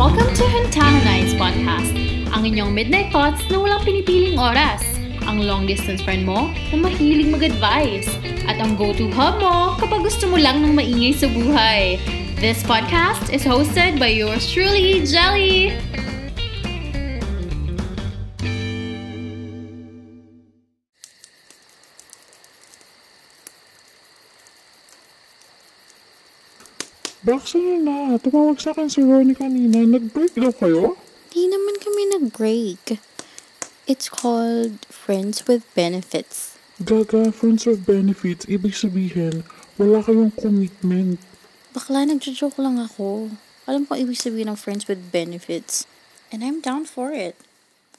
[0.00, 1.92] Welcome to Hintana Nights Podcast,
[2.32, 4.80] ang inyong midnight thoughts na walang pinipiling oras.
[5.28, 8.08] Ang long-distance friend mo na mahilig mag-advise.
[8.48, 12.00] At ang go-to hub mo kapag gusto mo lang ng maingay sa buhay.
[12.40, 15.76] This podcast is hosted by yours truly, Jelly!
[27.30, 28.18] Ano na?
[28.18, 29.86] Tumawag sa akin si Ronnie kanina.
[29.86, 30.98] Nag-break daw kayo?
[31.30, 32.98] Di naman kami nag-break.
[33.86, 36.58] It's called Friends with Benefits.
[36.80, 38.48] Gaga, friends with benefits.
[38.48, 39.44] Ibig sabihin,
[39.76, 41.20] wala kayong commitment.
[41.76, 43.30] Bakla, nagjo-joke lang ako.
[43.68, 45.84] Alam ko ibig sabihin ng Friends with Benefits.
[46.32, 47.36] And I'm down for it.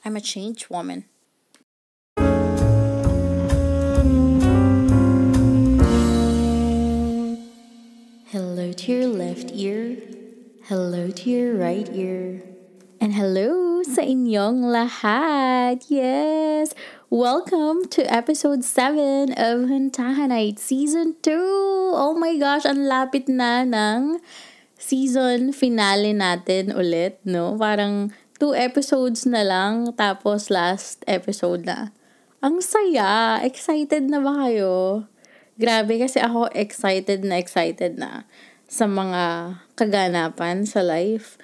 [0.02, 1.06] I'm a changed woman.
[8.32, 10.00] Hello to your left ear.
[10.64, 12.40] Hello to your right ear.
[12.96, 15.84] And hello sa inyong lahat.
[15.92, 16.72] Yes!
[17.12, 21.92] Welcome to episode 7 of Huntahanite Season 2.
[21.92, 24.16] Oh my gosh, ang lapit na ng
[24.80, 27.60] season finale natin ulit, no?
[27.60, 31.92] Parang two episodes na lang, tapos last episode na.
[32.40, 33.44] Ang saya!
[33.44, 35.04] Excited na ba kayo?
[35.60, 38.24] Grabe kasi ako excited na excited na
[38.72, 41.36] sa mga kaganapan sa life.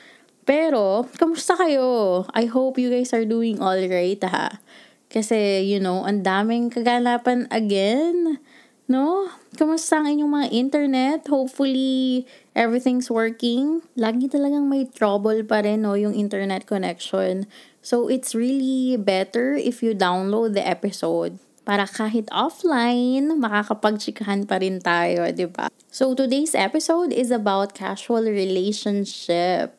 [0.49, 2.25] Pero, kamusta kayo?
[2.33, 4.65] I hope you guys are doing all right, ha?
[5.13, 8.41] Kasi, you know, ang daming kaganapan again.
[8.89, 9.29] No?
[9.61, 11.21] Kamusta ang inyong mga internet?
[11.29, 12.25] Hopefully,
[12.57, 13.85] everything's working.
[13.93, 17.45] Lagi talagang may trouble pa rin, no, yung internet connection.
[17.85, 21.37] So, it's really better if you download the episode
[21.69, 25.69] para kahit offline, makakapagchikahan pa rin tayo, di ba?
[25.93, 29.77] So, today's episode is about casual relationship.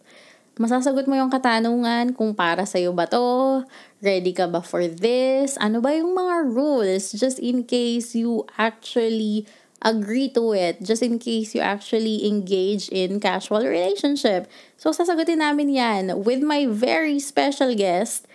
[0.62, 3.66] Masasagot mo yung katanungan kung para sa'yo ba to?
[4.06, 5.58] Ready ka ba for this?
[5.58, 9.50] Ano ba yung mga rules just in case you actually
[9.82, 14.46] agree to it, just in case you actually engage in casual relationship.
[14.78, 18.30] So, sasagutin namin yan with my very special guest.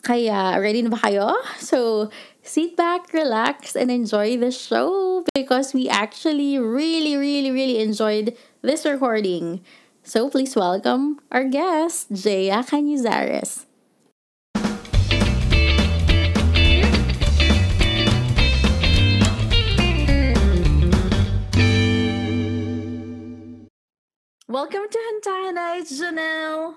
[0.00, 1.36] Kaya, ready na ba kayo?
[1.60, 2.08] So,
[2.50, 8.84] sit back, relax, and enjoy the show because we actually really, really, really enjoyed this
[8.84, 9.60] recording.
[10.02, 13.66] So, please welcome our guest, Jaya Canizares.
[24.48, 26.74] Welcome to Hantana, it's Janelle.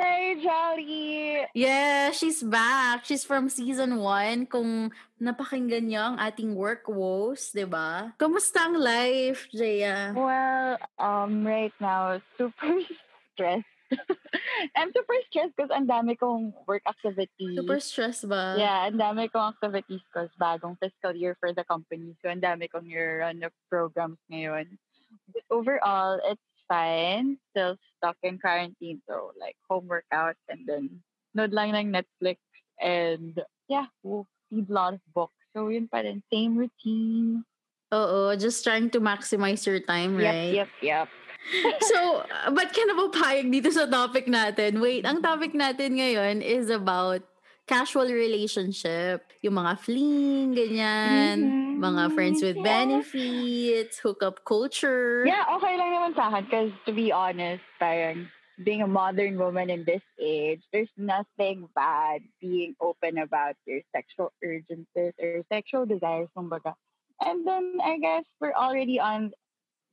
[0.00, 1.44] Hey, Jolly!
[1.52, 3.04] Yeah, she's back.
[3.04, 4.48] She's from season 1.
[4.48, 4.88] Kung
[5.20, 8.16] napakinggan niyo ang ating work woes, di ba?
[8.16, 10.16] Kamusta ang life, Jaya?
[10.16, 12.80] Well, um, right now, super
[13.36, 13.68] stressed.
[14.78, 17.60] I'm super stressed because ang dami kong work activities.
[17.60, 18.56] Super stress ba?
[18.56, 22.16] Yeah, ang dami kong activities because bagong fiscal year for the company.
[22.24, 24.80] So, ang dami kong year-run of programs ngayon.
[25.28, 27.34] But overall, it's fine.
[27.50, 29.02] Still stuck in quarantine.
[29.10, 31.02] So, like, home workouts and then
[31.34, 32.38] nood lang ng Netflix.
[32.78, 33.34] And,
[33.66, 35.34] yeah, we'll read a lot of books.
[35.50, 36.22] So, yun pa rin.
[36.30, 37.42] Same routine.
[37.90, 40.54] Oo, just trying to maximize your time, right?
[40.54, 41.10] Yep, yep, yep.
[41.90, 42.22] so,
[42.54, 42.94] ba't ka na
[43.42, 44.78] dito sa topic natin?
[44.78, 47.26] Wait, ang topic natin ngayon is about
[47.70, 49.30] casual relationship.
[49.46, 51.38] Yung mga fling, ganyan.
[51.38, 51.78] Mhm.
[51.78, 52.66] Mga friends with Yeah.
[52.66, 55.22] benefits, hookup culture.
[55.22, 58.26] Yeah, okay lang naman sa akin because to be honest, parang
[58.66, 64.34] being a modern woman in this age, there's nothing bad being open about your sexual
[64.42, 66.74] urgencies or sexual desires, kumbaga.
[67.22, 69.30] And then I guess we're already on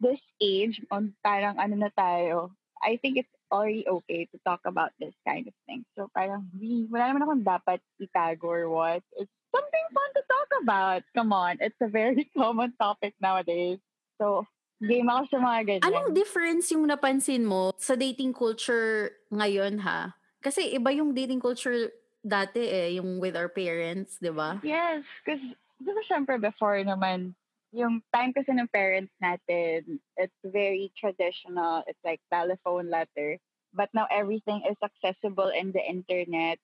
[0.02, 2.58] this age on parang ano na tayo.
[2.82, 5.86] I think it's already okay to talk about this kind of thing.
[5.96, 9.04] So parang we, wala naman akong dapat itago or what.
[9.16, 11.02] It's something fun to talk about.
[11.16, 13.80] Come on, it's a very common topic nowadays.
[14.20, 14.46] So
[14.84, 15.88] game ako sa mga ganyan.
[15.90, 20.14] Anong difference yung napansin mo sa dating culture ngayon ha?
[20.44, 21.90] Kasi iba yung dating culture
[22.22, 24.60] dati eh, yung with our parents, di ba?
[24.62, 25.42] Yes, because
[25.80, 27.34] di ba syempre before naman,
[27.72, 31.84] yung time kasi ng parents natin, it's very traditional.
[31.88, 33.38] It's like telephone letter.
[33.74, 36.60] But now everything is accessible in the internet.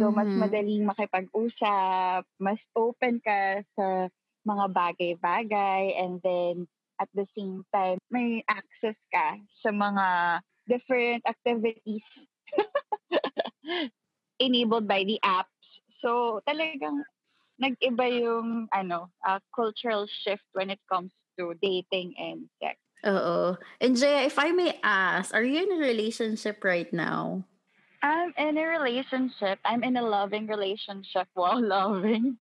[0.00, 0.34] So, mas Mhm.
[0.34, 4.08] madaling makipag-usap, mas open ka sa
[4.48, 6.64] mga bagay-bagay, and then
[7.00, 12.04] at the same time, may access ka sa mga different activities
[14.38, 15.52] enabled by the apps.
[16.00, 17.04] So, talagang
[17.60, 22.80] nag-iba yung ano, uh, cultural shift when it comes to dating and sex.
[23.04, 23.56] Oo.
[23.80, 27.44] And Jaya, if I may ask, are you in a relationship right now?
[28.02, 29.60] I'm in a relationship.
[29.64, 32.36] I'm in a loving relationship while loving.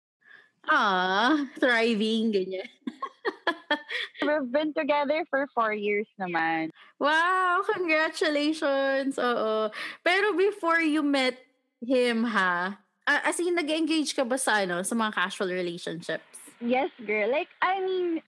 [0.66, 2.66] Ah, thriving, ganyan.
[4.22, 6.70] We've been together for four years naman.
[6.98, 9.18] Wow, congratulations.
[9.18, 9.70] Oo.
[10.02, 11.38] Pero before you met
[11.78, 12.78] him, ha?
[13.08, 16.28] Uh, as in, nag-engage ka ba sa, ano, sa mga casual relationships?
[16.60, 17.32] Yes, girl.
[17.32, 18.20] Like, I mean,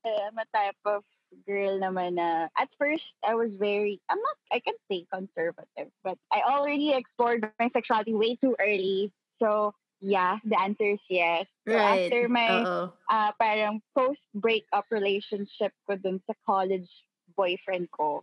[0.00, 1.04] I'm a type of
[1.44, 6.16] girl naman na at first I was very I'm not I can say conservative, but
[6.30, 9.10] I already explored my sexuality way too early.
[9.42, 11.50] So yeah, the answer is yes.
[11.66, 12.06] So Right.
[12.06, 12.92] after my Oo.
[13.10, 16.86] uh, parang post-breakup relationship ko dun sa college
[17.34, 18.22] boyfriend ko,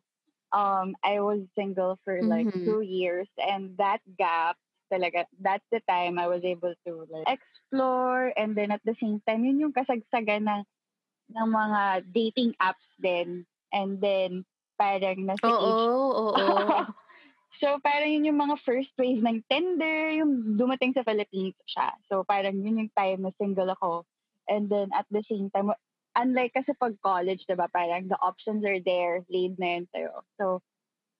[0.56, 2.63] um, I was single for like Mhm.
[2.63, 4.56] two years and that gap
[4.92, 9.24] talaga, that's the time I was able to like explore and then at the same
[9.24, 10.64] time, yun yung kasagsagan ng,
[11.32, 13.48] ng mga dating apps din.
[13.72, 14.44] And then,
[14.76, 15.84] parang nasa Oo, age
[16.28, 16.46] oo.
[17.62, 21.96] so, parang yun yung mga first wave ng Tinder, yung dumating sa Philippines siya.
[22.12, 24.04] So, parang yun yung time na single ako.
[24.52, 25.72] And then, at the same time,
[26.18, 30.14] unlike kasi pag college, diba, parang the options are there, laid na yun sa'yo.
[30.36, 30.46] So,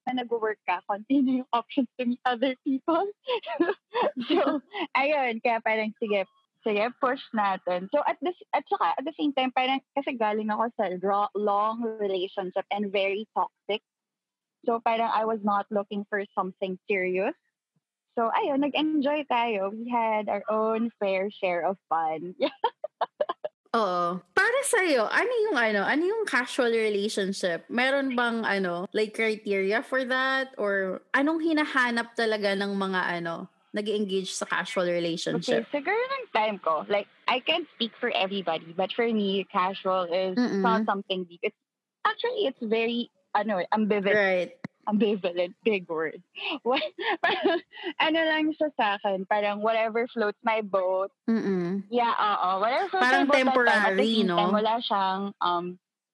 [0.06, 3.06] na nag-work ka, continue yung options to meet other people.
[4.28, 4.60] so,
[4.96, 6.26] ayun, kaya parang sige,
[6.66, 7.86] sige, push natin.
[7.94, 11.28] So, at the, at saka, at the same time, parang kasi galing ako sa raw,
[11.34, 13.82] long relationship and very toxic.
[14.66, 17.34] So, parang I was not looking for something serious.
[18.18, 19.72] So, ayun, nag-enjoy tayo.
[19.72, 22.34] We had our own fair share of fun.
[23.72, 24.20] Oo.
[24.36, 27.64] Para sa'yo, ano yung ano, ano yung casual relationship?
[27.72, 30.52] Meron bang ano, like criteria for that?
[30.60, 35.64] Or anong hinahanap talaga ng mga ano, nag engage sa casual Okay, relationship?
[35.72, 40.36] siguro ng time ko, like, I can't speak for everybody, but for me, casual is
[40.36, 40.60] Mm-mm.
[40.60, 41.40] not something deep.
[41.40, 41.56] It's,
[42.04, 44.20] actually, it's very, ano, ambivalent.
[44.20, 44.61] Right.
[44.88, 46.22] Ambivalent, big word.
[46.66, 46.82] What,
[47.22, 47.60] parang,
[48.00, 51.10] ano lang siya sa akin, parang whatever floats my boat.
[51.30, 51.86] Mm-mm.
[51.90, 52.60] Yeah, oo.
[52.60, 53.86] Whatever floats Parang my boat that time.
[53.86, 54.36] At the temporary, no?
[54.36, 55.64] time, wala siyang, um,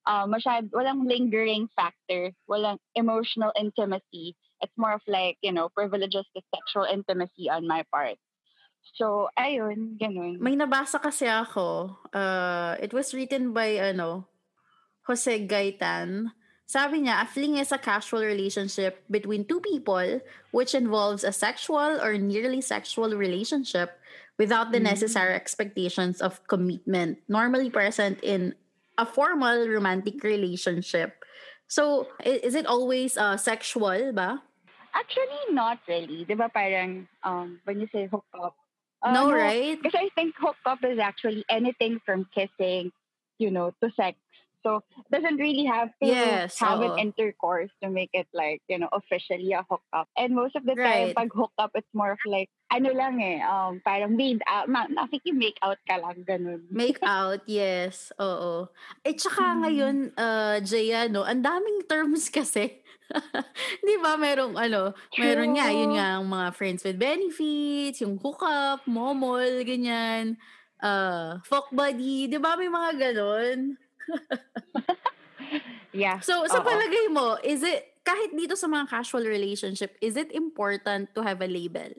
[0.04, 2.32] uh, masyad, walang lingering factor.
[2.48, 4.36] Walang emotional intimacy.
[4.60, 8.18] It's more of like, you know, privileges to sexual intimacy on my part.
[8.96, 10.40] So, ayun, ganun.
[10.40, 11.98] May nabasa kasi ako.
[12.10, 14.26] Uh, it was written by ano,
[15.06, 16.32] Jose Gaitan.
[16.68, 20.20] Sabi niya, a fling is a casual relationship between two people
[20.52, 23.96] which involves a sexual or nearly sexual relationship
[24.36, 24.92] without the Mm.
[24.92, 28.52] necessary expectations of commitment, normally present in
[29.00, 31.24] a formal romantic relationship.
[31.72, 34.44] So, is it always uh, sexual ba?
[34.92, 36.28] Actually, not really.
[36.28, 38.52] Di ba parang, um, when you say hook up,
[39.00, 39.80] uh, no, right?
[39.80, 42.92] Because I think hook up is actually anything from kissing,
[43.40, 44.20] you know, to sex.
[44.68, 46.92] So it doesn't really have to Yes, have oo.
[46.92, 50.12] an intercourse to make it like, you know, officially a hookup.
[50.12, 51.16] And most of the time, Right.
[51.16, 54.92] pag hookup, it's more of like, ano lang eh, um, parang made out, ma-
[55.32, 56.68] make out ka lang, ganun.
[56.68, 58.12] Make out, yes.
[58.20, 58.68] Oo.
[59.08, 62.84] Eh, tsaka ngayon, uh, Jaya, no, ang daming terms kasi.
[63.80, 64.20] Di ba?
[64.20, 65.96] Merong, ano, meron nga, yun True.
[65.96, 70.36] nga, ang mga friends with benefits, yung hookup, momol, ganyan.
[70.76, 72.28] Uh, fuck buddy.
[72.28, 72.52] Di ba?
[72.54, 73.80] May mga ganon.
[75.92, 76.20] Yeah.
[76.20, 76.66] So, sa oo.
[76.66, 81.40] palagay mo, is it, kahit dito sa mga casual relationship, is it important to have
[81.40, 81.90] a label?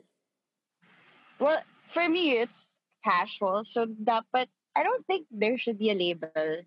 [1.38, 1.60] Well,
[1.92, 2.60] for me, it's
[3.02, 3.66] casual.
[3.74, 6.64] So, dapat, I don't think there should be a label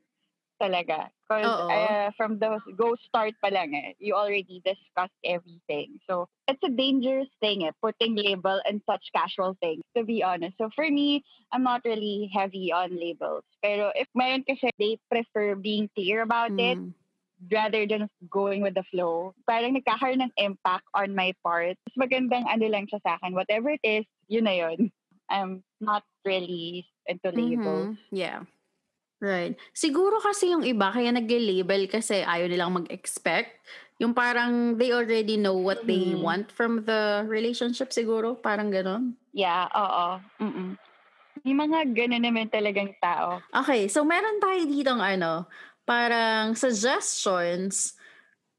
[0.64, 1.12] talaga.
[1.28, 6.00] Because uh, from the go start pa lang eh, you already discussed everything.
[6.08, 10.56] So, it's a dangerous thing eh, putting label and such casual things, to be honest.
[10.62, 13.44] So, for me, I'm not really heavy on labels.
[13.64, 16.94] Pero if mayroon kasi, they prefer being clear about it Mm.
[17.52, 19.34] rather than going with the flow.
[19.50, 21.76] Parang nagkakaroon ng impact on my part.
[21.88, 23.36] Mas magandang ano lang siya sa akin.
[23.36, 24.92] Whatever it is, yun na yun.
[25.34, 27.92] I'm not really into labels.
[27.96, 27.98] Mhm.
[28.12, 28.40] Yeah.
[29.24, 29.56] Right.
[29.72, 33.56] Siguro kasi yung iba, kaya nag-label kasi ayaw nilang mag-expect.
[34.04, 36.20] Yung parang they already know what they Mhm.
[36.20, 38.36] want from the relationship siguro.
[38.36, 39.16] Parang ganon.
[39.32, 40.20] Yeah, oo.
[40.44, 40.76] Mm-mm.
[41.48, 43.40] Yung mga ganun naman talagang tao.
[43.64, 45.48] Okay, so meron tayo ditong ano,
[45.88, 47.96] parang suggestions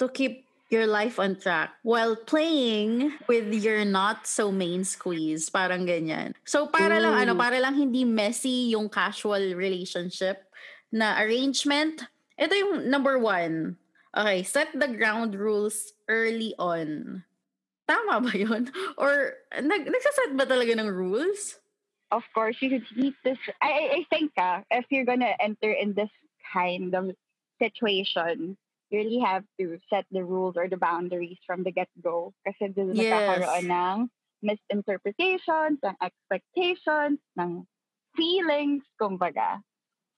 [0.01, 5.53] to keep your life on track while playing with your not so main squeeze.
[5.53, 6.33] Parang ganyan.
[6.43, 7.41] So para lang ano, Ooh.
[7.41, 10.49] para lang hindi messy yung casual relationship
[10.95, 12.07] na arrangement.
[12.39, 13.75] Ito yung number one.
[14.15, 17.27] Okay, set the ground rules early on.
[17.91, 18.71] Tama ba yun?
[19.03, 21.59] Or nag nagsaset ba talaga ng rules?
[22.15, 23.43] Of course, you need this.
[23.59, 26.15] I, I, think uh, if you're gonna enter in this
[26.55, 27.11] kind of
[27.59, 28.55] situation,
[28.91, 32.31] you really have to set the rules or the boundaries from the get-go.
[32.47, 33.11] Kasi doon Yes.
[33.11, 33.97] nagkakaroon ng
[34.47, 37.67] misinterpretations, ng expectations, ng
[38.15, 39.59] feelings, kumbaga.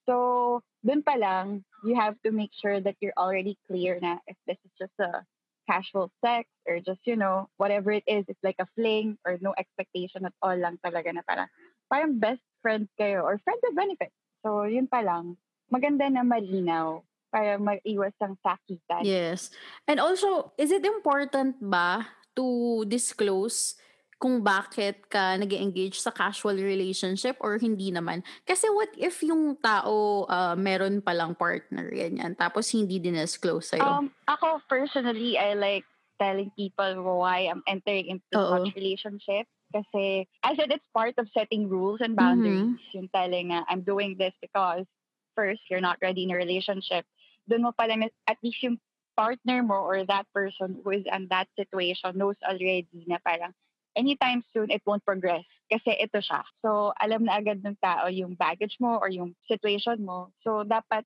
[0.06, 4.38] So, dun pa lang, you have to make sure that you're already clear na if
[4.46, 5.26] this is just a
[5.66, 9.52] casual sex or just, you know, whatever it is, it's like a fling or no
[9.58, 11.50] expectation at all lang talaga na parang,
[11.90, 14.14] parang best friends kayo or friends with benefits.
[14.46, 15.36] So, yun pa lang.
[15.66, 17.02] Maganda na malinaw
[17.34, 19.02] para maiwas ang sakitan.
[19.02, 19.50] Yes.
[19.90, 22.06] And also, is it important ba
[22.38, 23.74] to disclose
[24.16, 28.24] kung bakit ka nag engage sa casual relationship or hindi naman?
[28.48, 33.84] Kasi what if yung tao uh, meron palang partner, ganyan, tapos hindi din-disclose sa'yo?
[33.84, 35.84] Um, ako personally, I like
[36.16, 38.64] telling people why I'm entering into Oo.
[38.64, 39.44] such relationship.
[39.74, 42.80] Kasi, I said it's part of setting rules and boundaries.
[42.96, 44.88] Yung telling na I'm doing this because
[45.36, 47.04] first, you're not ready in a relationship.
[47.44, 48.80] Doon mo pala at least yung
[49.16, 53.52] partner mo or that person who is in that situation knows already na parang
[53.96, 55.42] anytime soon, it won't progress.
[55.66, 56.44] Kasi ito siya.
[56.62, 60.30] So, alam na agad ng tao yung baggage mo or yung situation mo.
[60.46, 61.02] So, dapat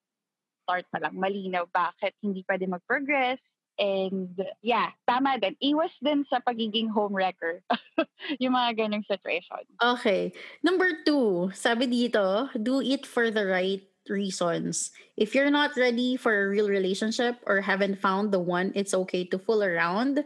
[0.70, 3.40] start pa lang malinaw bakit hindi pwede mag-progress.
[3.80, 5.56] And yeah, tama din.
[5.58, 7.64] Iwas din sa pagiging homewrecker.
[8.42, 9.64] yung mga ganong situation.
[9.80, 10.36] Okay.
[10.60, 14.92] Number two, sabi dito, do it for the right reasons.
[15.16, 19.24] If you're not ready for a real relationship or haven't found the one, it's okay
[19.32, 20.24] to fool around.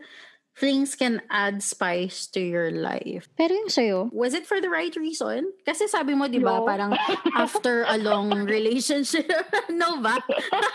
[0.54, 3.26] Flings can add spice to your life.
[3.34, 5.50] Pero yung sa'yo, was it for the right reason?
[5.66, 6.66] Kasi sabi mo, di ba, No.
[6.66, 6.94] parang
[7.34, 9.26] after a long relationship.
[9.68, 10.14] no ba?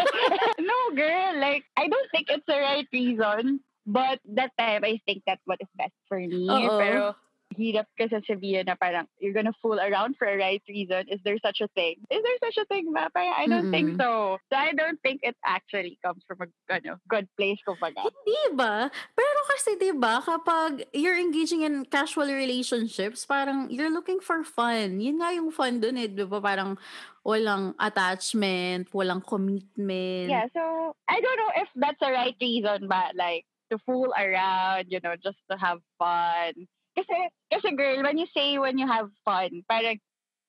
[0.60, 1.40] no, girl.
[1.40, 3.64] Like, I don't think it's the right reason.
[3.88, 6.46] But that time, I think that's what is best for me.
[6.46, 6.78] Oo.
[6.78, 7.16] Pero,
[7.58, 11.10] hirap kasi sabihin na parang, you're gonna fool around for a right reason.
[11.10, 11.98] Is there such a thing?
[12.10, 13.10] Is there such a thing ba?
[13.10, 14.02] Parang, I don't think Mm-mm.
[14.02, 14.38] so.
[14.52, 18.06] So, I don't think it actually comes from a ano, good place, kumbaga.
[18.06, 18.90] Di ba?
[19.18, 25.02] Pero kasi di ba, kapag you're engaging in casual relationships, parang you're looking for fun.
[25.02, 26.08] Yun nga yung fun dun eh.
[26.08, 26.38] Di ba?
[26.38, 26.78] Parang
[27.26, 30.30] walang attachment, walang commitment.
[30.30, 34.90] Yeah, so I don't know if that's the right reason, but like to fool around,
[34.90, 36.54] you know, just to have fun.
[36.98, 37.16] Kasi,
[37.52, 39.98] kasi girl, when you say when you have fun, parang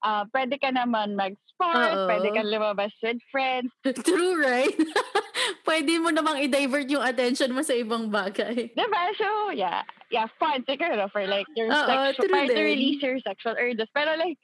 [0.04, 2.08] uh, pwede ka naman mag-sport, Oo.
[2.08, 3.70] pwede ka lumabas with friends.
[4.06, 4.72] True, right?
[5.66, 8.70] Pwede mo namang i-divert yung attention mo sa ibang bagay.
[8.78, 9.02] Diba?
[9.16, 9.84] So, yeah.
[10.10, 10.64] Yeah, fun.
[10.66, 13.88] Siguro for like your Oo, sexual, para to release your sexual urges.
[13.94, 14.36] Pero like,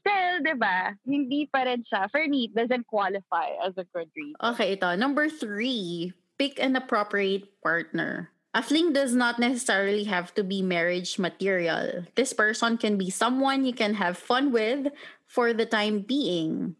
[0.00, 0.96] still, diba?
[1.04, 2.08] Hindi pa rin siya.
[2.10, 4.40] For me, doesn't qualify as a good reason.
[4.56, 4.88] Okay, ito.
[4.96, 8.33] Number three, pick an appropriate partner.
[8.54, 12.06] A fling does not necessarily have to be marriage material.
[12.14, 14.94] This person can be someone you can have fun with
[15.26, 16.78] for the time being.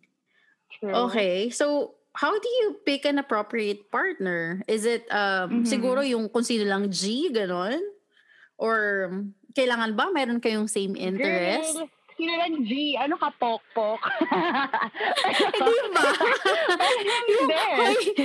[0.79, 1.11] True.
[1.11, 4.63] Okay, so how do you pick an appropriate partner?
[4.71, 5.67] Is it um Mhm.
[5.67, 7.83] siguro yung kung sino lang G, ganon?
[8.55, 9.11] Or
[9.51, 11.75] kailangan ba meron kayong same interest?
[11.75, 12.95] Girl, sino lang G?
[12.95, 13.99] Ano ka, pok-pok?
[15.59, 16.07] Hindi ba?
[17.35, 17.51] yung,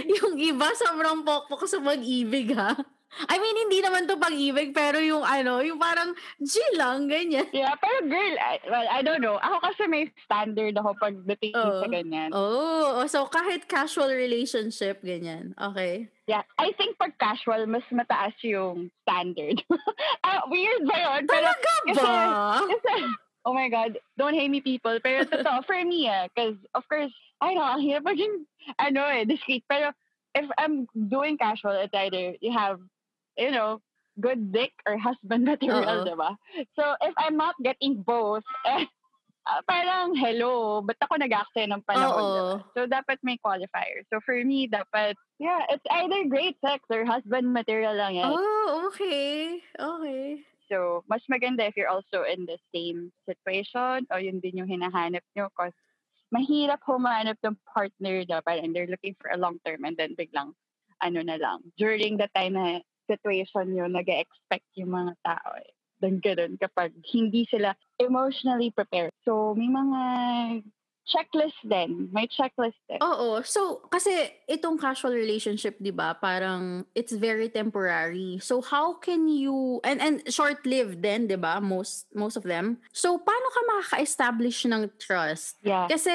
[0.06, 2.78] yung iba sobrang pokpok sa pag-ibig ha.
[3.26, 7.50] I mean, hindi naman to pag-ibig, pero yung ano, yung parang G lang, ganyan.
[7.50, 9.42] Yeah, pero girl, I, well, I don't know.
[9.42, 11.82] Ako kasi may standard ako pagdating Oo.
[11.82, 12.30] sa ganyan.
[12.32, 15.58] Oh, so kahit casual relationship, ganyan.
[15.58, 16.08] Okay.
[16.30, 19.66] Yeah, I think pag casual, mas mataas yung standard.
[20.26, 21.22] ah, weird ba yun?
[21.26, 22.62] Pero, Talaga kasi- ba?
[22.62, 22.94] kasi,
[23.50, 25.02] oh my God, don't hate me people.
[25.02, 27.12] Pero totoo, for me ah, because of course,
[27.42, 28.46] I know, ang hirap maging,
[28.78, 29.66] ano eh, discreet.
[29.66, 29.90] Pero
[30.36, 32.78] if I'm doing casual, it's either you have,
[33.40, 33.80] you know,
[34.20, 36.06] good dick or husband material, Oo.
[36.06, 36.36] diba?
[36.76, 38.84] So if I'm not getting both, eh,
[39.48, 42.24] ah, parang hello, ba't ako nag-aksaya ng panahon?
[42.28, 42.56] Diba?
[42.76, 44.04] So dapat may qualifier.
[44.12, 48.36] So for me, dapat, yeah, it's either great sex or husband material lang yan.
[48.36, 49.64] Oh, okay.
[49.80, 50.44] Okay.
[50.70, 55.26] So, mas maganda if you're also in the same situation o yun din yung hinahanap
[55.34, 55.74] nyo because
[56.30, 60.54] mahirap humanap ng partner na parang they're looking for a long term and then biglang
[61.02, 61.66] ano na lang.
[61.74, 65.74] During the time na situation yun, nag expect yung mga tao eh.
[66.00, 69.12] Then ganun kapag hindi sila emotionally prepared.
[69.26, 70.02] So, may mga
[71.10, 72.08] checklist din.
[72.14, 73.02] May checklist din.
[73.02, 73.42] Oo.
[73.42, 78.38] So, kasi itong casual relationship, di ba, parang it's very temporary.
[78.40, 82.78] So, how can you, and, and short-lived din, di ba, most, most of them.
[82.94, 85.58] So, paano ka makaka-establish ng trust?
[85.66, 85.90] Yeah.
[85.90, 86.14] Kasi,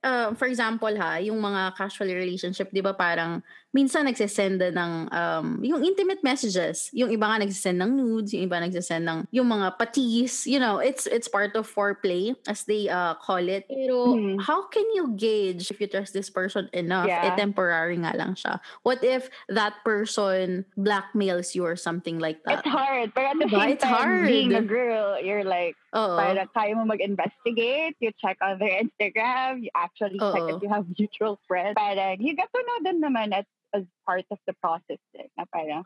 [0.00, 5.46] uh, for example ha, yung mga casual relationship, di ba, parang minsan nagsisend ng um,
[5.62, 6.90] yung intimate messages.
[6.90, 10.42] Yung iba nga nagsisend ng nudes, yung iba nagsisend ng yung mga patis.
[10.44, 13.66] You know, it's it's part of foreplay as they uh, call it.
[13.70, 14.42] Pero Mhm.
[14.42, 17.06] how can you gauge if you trust this person enough?
[17.06, 17.38] Eh, Yeah.
[17.38, 18.58] temporary nga lang siya.
[18.82, 22.62] What if that person blackmails you or something like that?
[22.62, 23.14] It's hard.
[23.14, 23.60] But at the Diba?
[23.60, 24.68] same It's time, being a hard.
[24.68, 26.14] girl, you're like, Oo.
[26.14, 30.54] Para kaya mo mag-investigate, you check on their Instagram, you actually check Oo.
[30.54, 31.74] if you have mutual friends.
[31.74, 33.42] Parang, you get to know them naman as,
[33.74, 35.28] as part of the process din.
[35.38, 35.84] Na parang,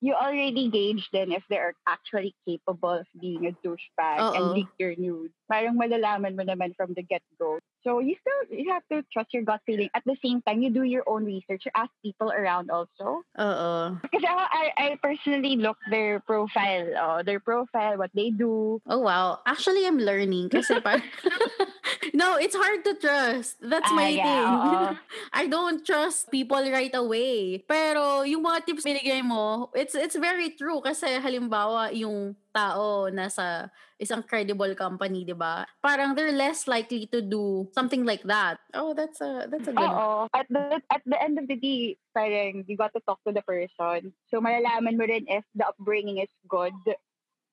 [0.00, 4.54] you already gauge then if they are actually capable of being a douchebag and Oo.
[4.54, 5.34] leak your nudes.
[5.46, 7.58] Parang malalaman mo naman from the get-go.
[7.86, 9.86] So you still, you have to trust your gut feeling.
[9.94, 11.62] At the same time, you do your own research.
[11.64, 13.22] You ask people around also.
[13.38, 13.74] Oo.
[14.10, 18.82] Kasi ako, I, I personally look their profile, oh, their profile, what they do.
[18.90, 19.38] Oh wow.
[19.46, 20.98] Actually, I'm learning kasi par-
[22.14, 23.56] No, it's hard to trust.
[23.62, 24.50] That's Ah, my yeah, thing.
[24.50, 24.96] oo.
[25.32, 27.62] I don't trust people right away.
[27.62, 33.68] Pero yung mga tips binigay mo, it's it's very true kasi halimbawa yung tao nasa
[33.96, 35.64] isang credible company, 'di ba?
[35.80, 38.60] Parang they're less likely to do something like that.
[38.76, 39.84] Oh, that's a that's a good.
[39.88, 40.28] Oo.
[40.36, 43.42] At the, at the end of the day, parang you got to talk to the
[43.42, 44.12] person.
[44.28, 46.76] So, malalaman mo rin if the upbringing is good.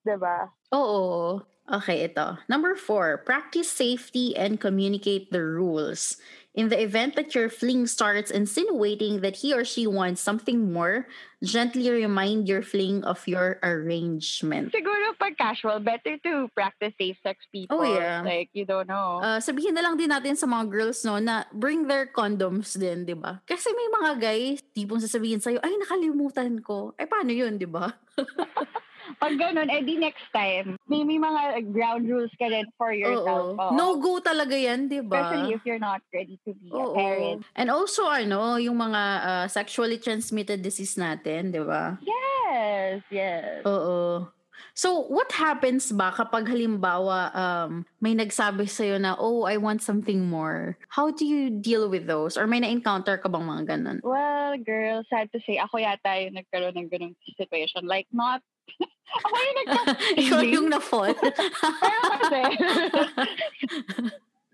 [0.04, 0.52] Diba?
[0.76, 1.40] Oo.
[1.64, 2.36] Okay, ito.
[2.52, 6.20] Number four, practice safety and communicate the rules.
[6.54, 11.10] In the event that your fling starts insinuating that he or she wants something more,
[11.42, 14.70] gently remind your fling of your arrangement.
[14.70, 17.82] Siguro pag casual, better to practice safe sex people.
[17.82, 18.22] Oh, yeah.
[18.22, 19.18] Like, you don't know.
[19.18, 23.02] Uh, sabihin na lang din natin sa mga girls no na bring their condoms din,
[23.02, 23.42] 'di ba?
[23.50, 26.94] Kasi may mga guys tipong sasabihin sa'yo, ay nakalimutan ko.
[27.02, 27.98] Ay paano 'yun, 'di ba?
[29.20, 33.56] pag ganun, edi next time, may, may mga ground rules ka rin for yourself.
[33.56, 33.72] Oo.
[33.72, 33.76] Oo.
[33.76, 35.20] No go talaga 'yan, 'di ba?
[35.20, 36.96] Especially if you're not ready to be a Oo.
[36.96, 37.42] parent.
[37.56, 42.00] And also ano, yung mga uh, sexually transmitted disease natin, 'di ba?
[42.02, 43.64] Yes, yes.
[43.68, 44.28] Oo.
[44.74, 50.26] So, what happens ba kapag halimbawa um, may nagsabi sa'yo na, oh, I want something
[50.26, 50.82] more?
[50.90, 52.42] How do you deal with those?
[52.42, 53.98] Or may na-encounter ka bang mga ganun?
[54.02, 57.86] Well, girl, sad to say, ako yata yung nagkaroon ng ganung situation.
[57.86, 58.42] Like, not...
[59.12, 59.80] ako yung nagka...
[60.22, 61.14] Ikaw yung na-fall.
[61.18, 62.42] Kaya kasi...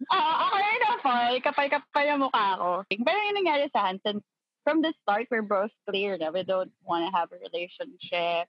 [0.09, 1.33] Ah, ako yung na-fall.
[1.43, 2.81] Kapal-kapal yung mukha ko.
[2.87, 4.23] Pero yung nangyari sa since
[4.63, 8.47] from the start, we're both clear na we don't want to have a relationship.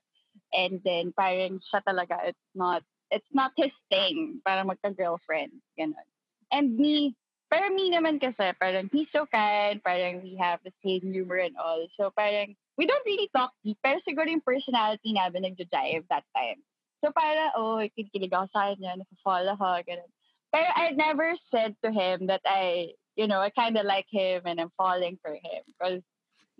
[0.55, 4.39] And then, parang siya talaga, it's not, it's not his thing.
[4.47, 5.51] Parang magka-girlfriend.
[5.77, 6.07] Ganun.
[6.51, 7.15] And me,
[7.51, 11.59] pero me naman kasi, parang he's so kind, parang we have the same humor and
[11.59, 11.83] all.
[11.99, 16.57] So parang, we don't really talk deep, pero siguro yung personality namin nagja-jive that time.
[17.05, 20.09] So parang, oh, kinikilig ako sa kanya, nasa-follow ako, ganun.
[20.49, 24.41] Pero I never said to him that I, you know, I kind of like him
[24.49, 25.61] and I'm falling for him.
[25.77, 26.01] Because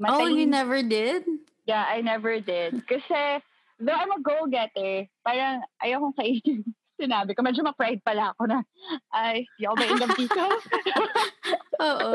[0.06, 1.26] oh, you never did?
[1.66, 2.86] Yeah, I never did.
[2.90, 3.42] Kasi,
[3.82, 6.70] though I'm a go-getter, parang ayokong kainin
[7.02, 7.42] sinabi ko.
[7.42, 8.62] Medyo ma-pride pala ako na,
[9.10, 10.44] ay, di ako ba in love dito?
[11.82, 12.12] Oo.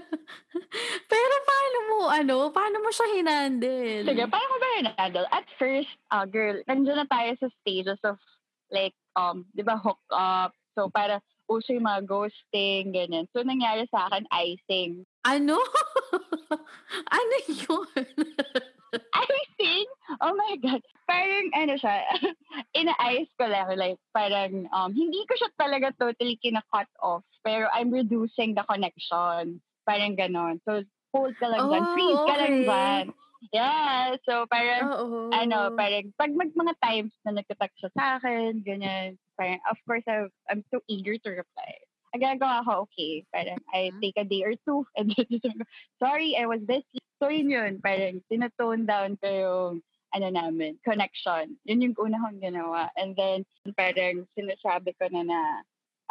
[1.12, 4.04] Pero paano mo, ano, paano mo siya hinandle?
[4.04, 5.26] Sige, paano ko ba hinandle?
[5.32, 8.20] At first, uh, girl, nandiyan na tayo sa stages of,
[8.68, 10.52] like, um, di ba, hook up.
[10.76, 13.26] So, para uso yung mga ghosting, ganyan.
[13.32, 15.02] So, nangyari sa akin, icing.
[15.24, 15.58] Ano?
[17.18, 17.88] ano yun?
[19.26, 19.88] icing?
[20.22, 20.82] Oh my God.
[21.08, 22.06] Parang, ano siya,
[22.76, 23.72] ina-ice ko lang.
[23.74, 27.26] Like, parang, um, hindi ko siya talaga totally kina-cut off.
[27.44, 29.60] Pero I'm reducing the connection.
[29.88, 30.60] Parang ganon.
[30.68, 31.84] So, hold ka lang dyan.
[31.84, 32.66] Oh, Freeze ka lang okay.
[32.68, 33.04] dyan.
[33.48, 34.20] Yeah.
[34.28, 35.18] So, parang, Oo.
[35.32, 40.04] ano, parang, pag mag mga times na nagtatak siya sa akin, ganyan, parang, of course,
[40.04, 41.72] I, I'm so eager to reply.
[42.12, 44.00] Ang ginagawa ko, okay, parang, I Mm-hmm.
[44.04, 45.56] take a day or two, and then,
[45.96, 47.00] sorry, I was busy.
[47.16, 49.72] So, yun yun, parang, tinatone down ko yung,
[50.12, 51.56] ano namin, connection.
[51.64, 52.92] Yun yung una kong ginawa.
[52.98, 55.40] And then, parang, sinasabi ko na na,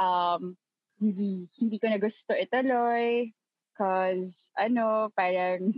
[0.01, 0.57] um,
[0.99, 3.31] hindi, hindi ko na gusto ituloy,
[3.79, 5.71] cause, ano, parang,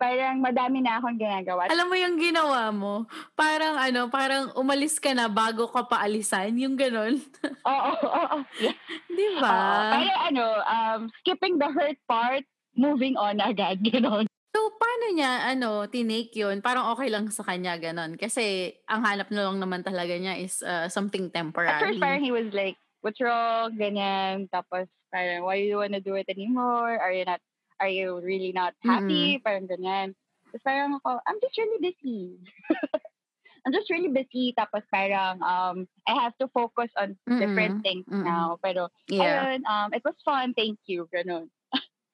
[0.00, 1.68] parang madami na akong ginagawa.
[1.68, 3.06] Alam mo yung ginawa mo?
[3.38, 7.20] Parang ano, parang umalis ka na bago ka paalisan, yung ganon.
[7.68, 8.38] Oo, oo, oo.
[9.06, 9.92] Di ba?
[9.94, 12.42] Parang ano, um, skipping the hurt part,
[12.74, 14.26] moving on agad, gano'n.
[14.52, 16.60] So, paano niya, ano, tinake yun?
[16.60, 18.20] Parang okay lang sa kanya, ganon.
[18.20, 21.72] Kasi, ang hanap na lang naman talaga niya is uh, something temporary.
[21.72, 24.48] At first, parang he was like, what's wrong, ganyan.
[24.48, 26.96] Tapos, parang, why you wanna do it anymore?
[26.98, 27.42] Are you not,
[27.78, 29.42] are you really not happy?
[29.44, 30.14] Parang ganyan.
[30.50, 32.38] Tapos parang ako, I'm just really busy.
[33.66, 34.54] I'm just really busy.
[34.58, 37.82] Tapos parang, um, I have to focus on different Mm-mm.
[37.82, 38.24] things Mm-mm.
[38.24, 38.58] now.
[38.62, 39.46] Pero, Yeah.
[39.46, 41.46] ayun, um, it was fun, thank you, ganun.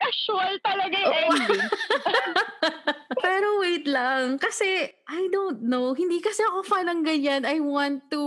[0.08, 1.20] Casual talaga yung Oo.
[1.36, 1.68] ending.
[3.24, 4.40] Pero wait lang.
[4.40, 5.92] Kasi, I don't know.
[5.92, 7.42] Hindi kasi ako fan ng ganyan.
[7.44, 8.24] I want to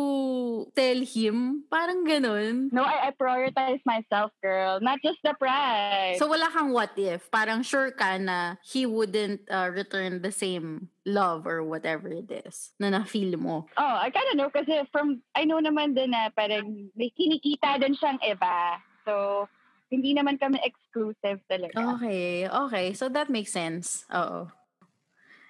[0.78, 1.66] tell him.
[1.72, 2.70] Parang ganun.
[2.70, 4.78] No, I, I prioritize myself, girl.
[4.82, 6.20] Not just the prize.
[6.20, 7.30] So, wala kang what if.
[7.32, 12.74] Parang sure ka na he wouldn't uh, return the same love or whatever it is
[12.78, 13.66] na na-feel mo.
[13.78, 17.82] Oh, I kind of know kasi from, I know naman din na parang may kinikita
[17.82, 18.78] din siyang iba.
[19.06, 19.46] So,
[19.92, 21.76] hindi naman kami exclusive talaga.
[22.00, 22.96] Okay, okay.
[22.96, 24.08] So that makes sense.
[24.10, 24.48] Oo.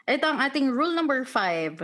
[0.10, 1.78] Ito ang ating rule number five.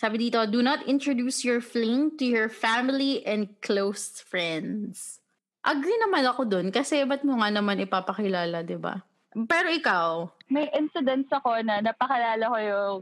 [0.00, 5.20] Sabi dito, do not introduce your fling to your family and close friends.
[5.60, 9.04] Agree naman ako dun kasi ba't mo nga naman ipapakilala, di ba?
[9.44, 12.96] Pero ikaw, May incidents ako na napakalala ko yung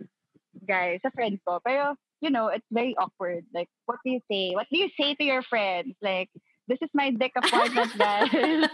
[0.68, 1.56] guy sa friend ko.
[1.64, 3.48] Pero, you know, it's very awkward.
[3.56, 4.52] Like, what do you say?
[4.52, 5.96] What do you say to your friends?
[6.04, 6.28] Like,
[6.68, 8.28] this is my dick appointment, guys.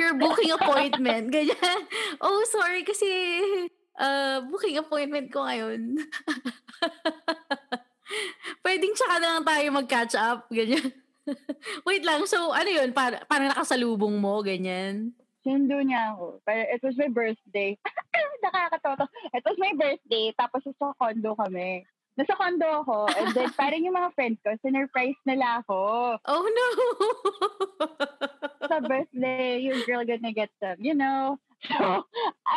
[0.00, 1.80] your booking appointment, ganyan.
[2.22, 3.10] Oh, sorry kasi
[3.98, 5.98] uh, booking appointment ko ngayon.
[8.64, 10.94] Pwedeng tsaka na lang tayo mag-catch up, ganyan.
[11.88, 12.94] Wait lang, so ano yun?
[12.94, 15.14] Para, parang nakasalubong mo, ganyan?
[15.42, 16.38] Sinundo niya ako.
[16.46, 17.74] Pero it was my birthday.
[18.46, 19.10] Nakakatoto.
[19.34, 20.30] It was my birthday.
[20.38, 21.82] Tapos sa condo kami.
[22.12, 23.08] Nasa condo ako.
[23.16, 25.80] And then parang yung mga friends ko, sinurprise nila ako.
[26.28, 26.68] Oh no!
[28.68, 31.40] Sa birthday, yung girl gonna get them, you know?
[31.62, 32.04] So,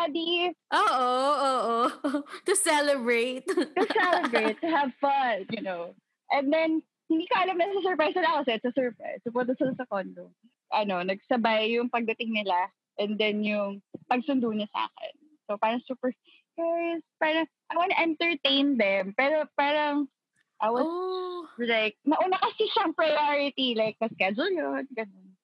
[0.02, 1.08] adi, Oo,
[1.46, 1.78] oo.
[2.26, 3.46] To celebrate.
[3.46, 5.94] to celebrate, to have fun, you know?
[6.34, 8.42] And then, hindi ka alam na sa surprise nila ako.
[8.50, 9.22] So, it's a surprise.
[9.22, 10.34] So, punta sila sa condo.
[10.74, 15.14] Ano, nagsabay yung pagdating nila and then yung pagsundo niya sa akin.
[15.46, 16.10] So, parang super,
[16.58, 19.14] guys, parang, I want to entertain them.
[19.16, 20.08] Pero parang,
[20.60, 21.48] I was Oh.
[21.60, 23.76] like, nauna kasi siyang priority.
[23.76, 25.36] Like, na-schedule yun, ganun.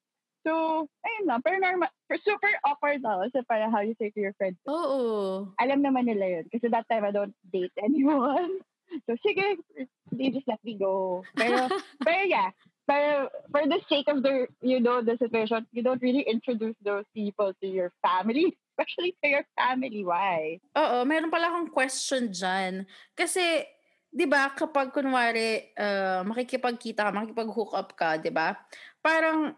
[0.41, 1.41] So, ayun lang.
[1.45, 3.30] Pero normal, for super awkward ako.
[3.30, 4.74] So, parang how you say to your friends, Oo.
[4.74, 5.36] Oh.
[5.62, 6.45] Alam naman nila yun.
[6.50, 8.60] Kasi that time I don't date anyone.
[9.08, 9.56] So, sige,
[10.12, 11.24] they just let me go.
[11.39, 11.71] Pero,
[12.04, 12.52] pero yeah,
[12.84, 17.08] pero for the sake of the, you know, the situation, you don't really introduce those
[17.15, 20.02] people to your family, especially to your family.
[20.02, 20.58] Why?
[20.74, 22.89] Oo, meron pala akong question dyan.
[23.13, 23.62] Kasi,
[24.10, 28.58] di ba, kapag kunwari, uh, makikipagkita ka, makikipag-hook up ka, di ba?
[29.06, 29.54] Parang,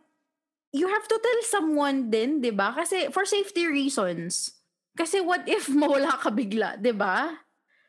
[0.76, 2.76] you have to tell someone din, di ba?
[2.76, 4.60] Kasi, for safety reasons.
[4.94, 7.32] Kasi what if mawala ka bigla, di ba?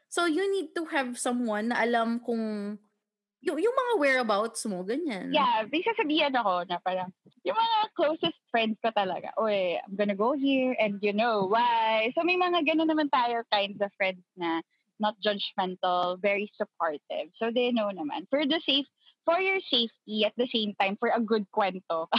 [0.06, 2.78] So, you need to have someone na alam kung,
[3.44, 5.30] yung, yung mga whereabouts mo, ganyan.
[5.30, 7.12] Yeah, may sasabihan ako na parang,
[7.44, 12.08] yung mga closest friends ko talaga, oy, I'm gonna go here and you know why.
[12.16, 14.64] So may mga ganun naman tayo kinds of friends na
[14.96, 17.28] not judgmental, very supportive.
[17.36, 18.24] So they know naman.
[18.32, 18.88] For the safe,
[19.24, 22.06] for your safety at the same time, for a good kwento.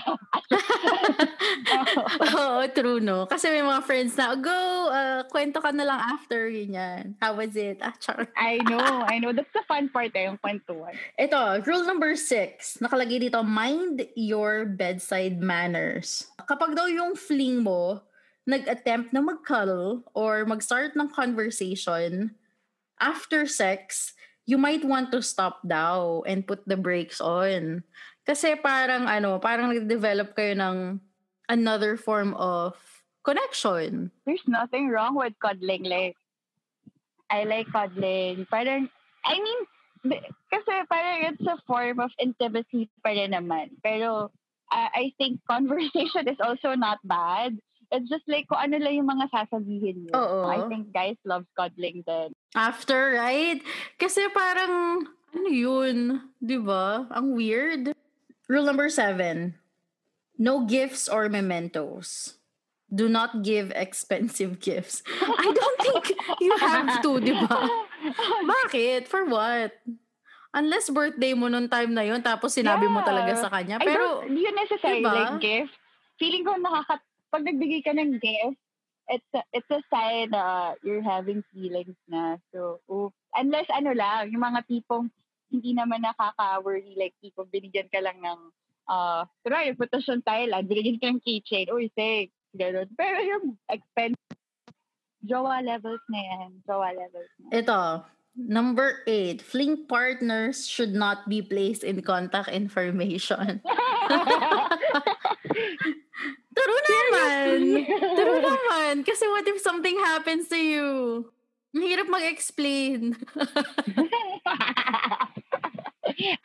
[2.25, 3.29] Oo, true, no?
[3.29, 7.13] Kasi may mga friends na, go, uh, kwento ka na lang after, ganyan.
[7.21, 7.77] How was it?
[7.81, 8.27] Ah, char.
[8.33, 9.31] I know, I know.
[9.31, 10.97] That's the fun part eh, yung kwentuhan.
[11.21, 12.81] Ito, rule number six.
[12.81, 16.33] Nakalagay dito, mind your bedside manners.
[16.49, 18.01] Kapag daw yung fling mo,
[18.45, 22.33] nag-attempt na mag-cuddle or mag-start ng conversation,
[23.01, 24.14] after sex,
[24.45, 27.83] you might want to stop daw and put the brakes on.
[28.25, 31.01] Kasi parang ano, parang nag-develop kayo ng
[31.49, 32.77] another form of
[33.25, 34.09] connection.
[34.25, 35.85] There's nothing wrong with cuddling.
[35.85, 36.17] Like,
[37.29, 38.45] I like cuddling.
[38.49, 38.89] Parang,
[39.25, 39.59] I mean,
[40.53, 43.77] kasi parang it's a form of intimacy pa rin naman.
[43.81, 44.29] Pero,
[44.69, 47.57] uh, I think conversation is also not bad.
[47.93, 50.09] It's just like kung ano lang yung mga sasabihin.
[50.13, 50.49] Oo.
[50.49, 52.33] I think guys love cuddling then.
[52.55, 53.59] After, right?
[53.99, 56.23] Kasi parang, ano yun?
[56.39, 57.05] Di ba?
[57.11, 57.91] Ang weird.
[58.47, 59.59] Rule number seven.
[60.35, 62.39] No gifts or mementos.
[62.87, 65.03] Do not give expensive gifts.
[65.19, 67.59] I don't think you have to, di ba?
[68.55, 69.07] Bakit?
[69.07, 69.75] For what?
[70.55, 73.09] Unless birthday mo nung time na yun, tapos sinabi mo Yeah.
[73.11, 73.75] talaga sa kanya.
[73.75, 75.11] I Pero, don't, hindi yun necessary diba?
[75.11, 75.75] like gift.
[76.15, 78.55] Feeling ko nakaka, pag nagbigay ka ng gift,
[79.07, 82.37] it's a, it's a sign na you're having feelings na.
[82.53, 83.13] So, oof.
[83.35, 85.11] unless ano lang, yung mga tipong
[85.51, 88.41] hindi naman nakaka-worry, like tipong binigyan ka lang ng,
[88.89, 92.89] uh, pero yung punta siyang Thailand, binigyan ka ng keychain, uy, thanks, ganun.
[92.97, 94.17] Pero yung expense,
[95.21, 97.47] jowa levels na yan, jowa levels na.
[97.53, 97.81] ito,
[98.35, 99.41] number eight.
[99.41, 103.61] Fling partners should not be placed in contact information.
[106.55, 107.57] True naman.
[108.17, 108.93] True naman.
[109.03, 110.89] Kasi what if something happens to you?
[111.75, 113.19] Ang hirap mag-explain.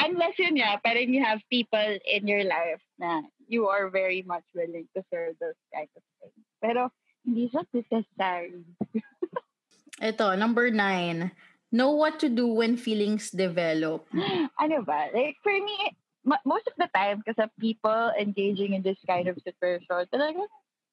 [0.02, 4.42] Unless yun yeah, parang you have people in your life na you are very much
[4.54, 6.42] willing to share those kind of things.
[6.58, 6.90] Pero
[7.22, 8.66] hindi siya necessary.
[10.10, 11.30] Ito, number nine.
[11.70, 14.10] Know what to do when feelings develop.
[14.62, 15.14] ano ba?
[15.14, 15.94] Like, for me,
[16.26, 20.44] m- most of the time, kasi people engaging in this kind of situation, talaga,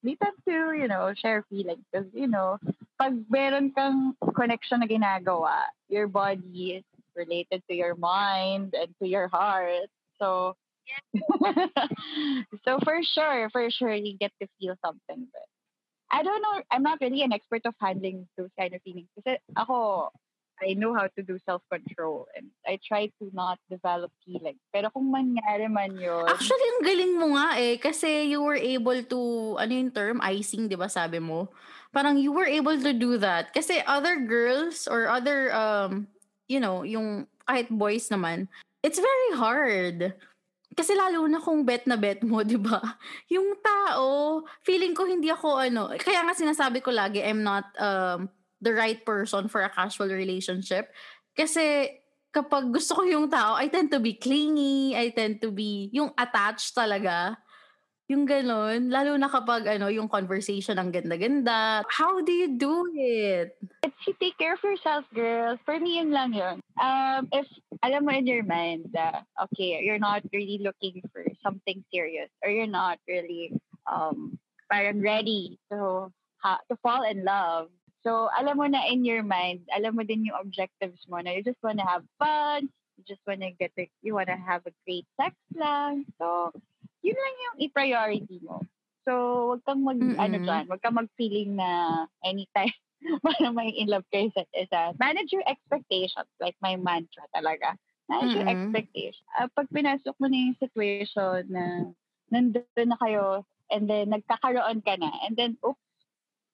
[0.04, 1.84] they tend to, you know, share feelings.
[1.92, 2.58] Because, you know,
[3.00, 6.86] pag meron kang connection na ginagawa, your body is
[7.16, 9.90] related to your mind and to your heart.
[10.20, 10.56] So,
[12.66, 15.28] so for sure, for sure, you get to feel something.
[15.34, 15.48] But
[16.12, 19.10] I don't know, I'm not really an expert of handling those kind of feelings.
[19.18, 20.12] Kasi ako,
[20.58, 24.62] I know how to do self-control and I try to not develop feelings.
[24.74, 26.26] Pero kung mangyari man yun...
[26.26, 27.78] Actually, ang galing mo nga eh.
[27.78, 29.20] Kasi you were able to,
[29.62, 30.18] ano yung term?
[30.26, 31.54] Icing, di ba sabi mo?
[31.94, 33.54] Parang you were able to do that.
[33.54, 36.10] Kasi other girls or other, um,
[36.50, 38.50] you know, yung kahit boys naman,
[38.82, 40.18] it's very hard.
[40.78, 42.82] Kasi lalo na kung bet na bet mo, di ba?
[43.30, 48.30] Yung tao, feeling ko hindi ako ano, kaya nga sinasabi ko lagi, I'm not um,
[48.62, 50.90] the right person for a casual relationship.
[51.38, 51.98] Kasi
[52.34, 56.14] kapag gusto ko yung tao, I tend to be clingy, I tend to be yung
[56.18, 57.38] attached talaga.
[58.08, 61.84] Yung ganon, lalo na kapag ano, yung conversation ang ganda-ganda.
[61.92, 63.60] How do you do it?
[63.84, 65.60] It's you take care of yourself, girls.
[65.68, 66.64] For me, yun lang yun.
[66.80, 67.44] Um, if,
[67.84, 72.48] alam mo in your mind, uh, okay, you're not really looking for something serious or
[72.48, 73.52] you're not really
[73.92, 74.40] um,
[74.72, 76.08] parang ready to,
[76.40, 77.68] ha- to fall in love,
[78.08, 81.44] So, alam mo na in your mind, alam mo din yung objectives mo na you
[81.44, 85.36] just wanna have fun, you just wanna get, the, you wanna have a great sex
[85.52, 86.08] lang.
[86.16, 86.56] So,
[87.04, 88.64] yun lang yung i-priority mo.
[89.04, 89.12] So,
[89.52, 90.16] wag kang mag, Mm-mm.
[90.16, 92.72] ano dyan, wag kang mag-feeling na anytime
[93.28, 94.96] parang may in love kayo sa isa.
[95.04, 97.76] Manage your expectations, like my mantra talaga.
[98.08, 98.56] Manage your Mm-mm.
[98.56, 99.28] expectations.
[99.36, 101.64] Uh, pag pinasok mo na yung situation na
[102.32, 105.87] nandun na kayo, and then nagkakaroon ka na, and then, oops,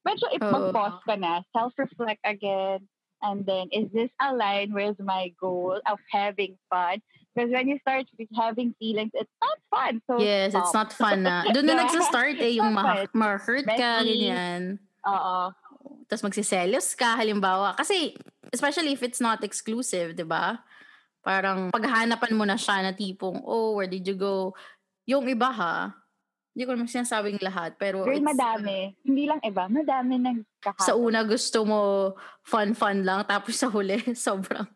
[0.03, 2.87] medyo if mag-pause ka na, self-reflect again,
[3.23, 6.99] and then, is this aligned with my goal of having fun?
[7.33, 9.93] Because when you start with having feelings, it's not fun.
[10.05, 10.75] So Yes, it's stop.
[10.75, 11.43] not fun na.
[11.55, 14.77] Doon na nagsa-start eh, yung ma- ma-hurt ka, ganyan.
[15.07, 15.49] Oo.
[16.05, 17.73] Tapos magsiselos ka, halimbawa.
[17.73, 18.13] Kasi,
[18.53, 20.61] especially if it's not exclusive, di ba?
[21.25, 24.53] Parang paghanapan mo na siya na tipong, oh, where did you go?
[25.07, 25.95] Yung iba ha,
[26.53, 28.93] hindi ko naman sinasabing lahat, pero Girl, it's, madami.
[29.01, 31.79] Hindi lang iba, madami nagkaka- sa una gusto mo
[32.45, 34.69] fun-fun lang, tapos sa huli, sobrang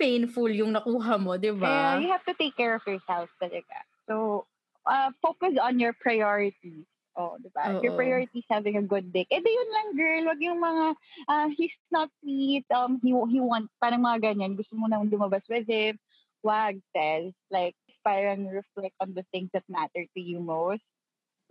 [0.00, 2.00] painful yung nakuha mo, di ba?
[2.00, 3.84] you have to take care of yourself talaga.
[4.08, 4.48] So,
[4.88, 6.88] uh, focus on your priorities.
[7.12, 7.76] Oh, di ba?
[7.84, 9.28] Your priority is having a good dick.
[9.28, 10.22] Eh, di yun lang, girl.
[10.32, 10.84] Wag yung mga,
[11.28, 14.56] uh, he's not sweet, um, he, he wants, parang mga ganyan.
[14.56, 16.00] Gusto mo nang lumabas with him.
[16.40, 17.36] Wag, says.
[17.52, 20.82] Like, parang reflect on the things that matter to you most.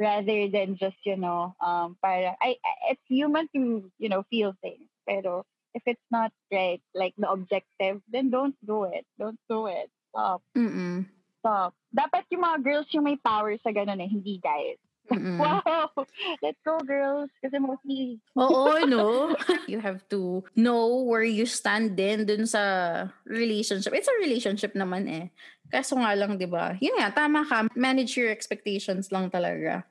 [0.01, 4.57] Rather than just, you know, um, parang, I, I- it's human to, you know, feel
[4.65, 4.89] things.
[5.05, 5.45] Pero,
[5.77, 9.05] if it's not right, like the objective, then don't do it.
[9.21, 9.93] Don't do it.
[10.09, 10.41] Stop.
[10.57, 11.05] Mm-mm.
[11.39, 11.77] Stop.
[11.93, 14.81] Dapat yung mga girls yung may power sa ganun eh, hindi guys.
[15.11, 15.37] Mm-mm.
[15.41, 15.91] Wow!
[16.39, 17.29] Let's go, girls.
[17.43, 19.35] Kasi mostly, Oo, no?
[19.67, 23.91] you have to know where you stand din dun sa relationship.
[23.91, 25.25] It's a relationship naman eh.
[25.71, 26.75] Kaso nga lang, di ba?
[26.79, 27.67] Yun nga, tama ka.
[27.75, 29.83] Manage your expectations lang talaga.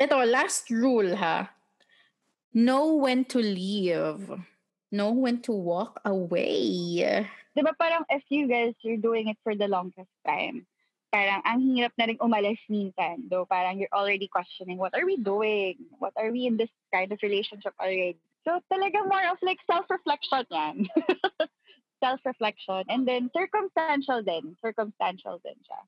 [0.00, 1.52] Ito, last rule ha.
[2.56, 4.32] Know when to leave.
[4.90, 7.28] Know when to walk away.
[7.54, 10.64] di ba parang if you guys are doing it for the longest time,
[11.12, 13.28] parang ang hirap na rin umalis minsan.
[13.28, 15.76] Though parang you're already questioning, what are we doing?
[16.00, 18.16] What are we in this kind of relationship already?
[18.48, 20.88] So talaga more of like self-reflection yan.
[22.04, 22.88] self-reflection.
[22.88, 24.56] And then circumstantial din.
[24.64, 25.80] Circumstantial din siya.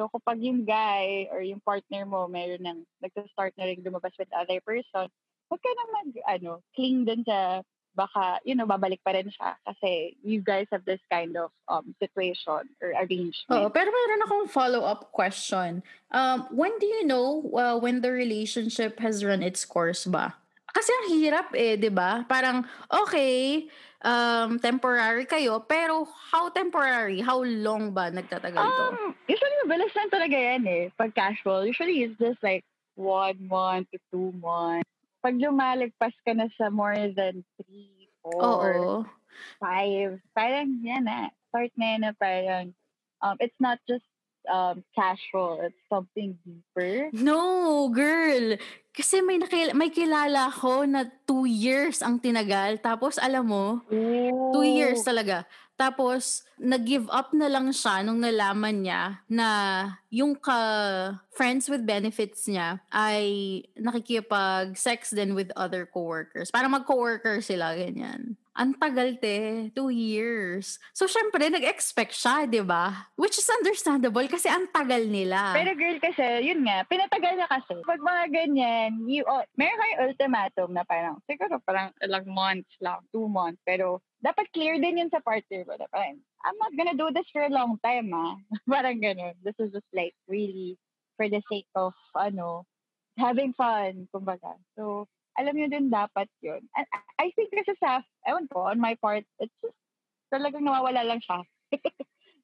[0.00, 4.32] So kapag yung guy or yung partner mo meron nang nagsa-start na rin lumabas with
[4.32, 5.12] other person,
[5.52, 7.60] huwag ka na mag, ano, cling dun sa
[7.92, 11.92] baka, you know, babalik pa rin siya kasi you guys have this kind of um
[12.00, 13.52] situation or arrangement.
[13.52, 15.84] Oo, pero mayroon akong follow-up question.
[16.08, 20.40] Um, when do you know uh, when the relationship has run its course ba?
[20.70, 22.22] Kasi ang hirap eh, di ba?
[22.30, 23.66] Parang, okay,
[24.06, 27.20] um, temporary kayo, pero how temporary?
[27.20, 28.54] How long ba nagtatagal?
[28.54, 30.84] Um, usually mabilis lang talaga yan eh.
[30.98, 32.66] Pag casual, usually it's just like
[32.98, 34.90] one month to two months.
[35.22, 39.06] Pag lumalagpas ka na sa more than three, four, Oo.
[39.62, 41.30] five, parang yan na.
[41.54, 42.74] Start na yan na parang,
[43.22, 44.02] um, it's not just
[44.50, 47.14] um, casual, it's something deeper.
[47.14, 48.58] No, girl.
[48.90, 52.82] Kasi may, nakil- may kilala ko na two years ang tinagal.
[52.82, 53.86] Tapos alam mo,
[54.50, 55.46] Two years talaga.
[55.80, 59.48] Tapos, nag-give up na lang siya nung nalaman niya na
[60.12, 60.60] yung ka
[61.32, 66.52] friends with benefits niya ay nakikipag-sex din with other coworkers.
[66.52, 68.36] Para mag-coworker sila, ganyan.
[68.60, 69.72] Ang tagal, te.
[69.72, 70.76] Two years.
[70.92, 73.08] So, syempre, nag-expect siya, di ba?
[73.16, 75.56] Which is understandable kasi ang tagal nila.
[75.56, 77.80] Pero girl kasi, yun nga, pinatagal na kasi.
[77.88, 83.00] Pag mga ganyan, you, oh, meron kayong ultimatum na parang, siguro parang ilang months lang,
[83.08, 83.64] two months.
[83.64, 85.80] Pero dapat clear din yun sa partner ko.
[85.88, 88.36] Parang, I'm not gonna do this for a long time, ah.
[88.68, 89.40] parang ganun.
[89.40, 90.76] This is just like really
[91.16, 92.68] for the sake of, ano,
[93.16, 94.60] having fun, kumbaga.
[94.76, 95.08] So,
[95.40, 96.60] alam nyo din dapat yun.
[96.76, 99.76] And I think kasi sa, ewan ko, on my part, it's just
[100.28, 101.40] talagang nawawala lang siya.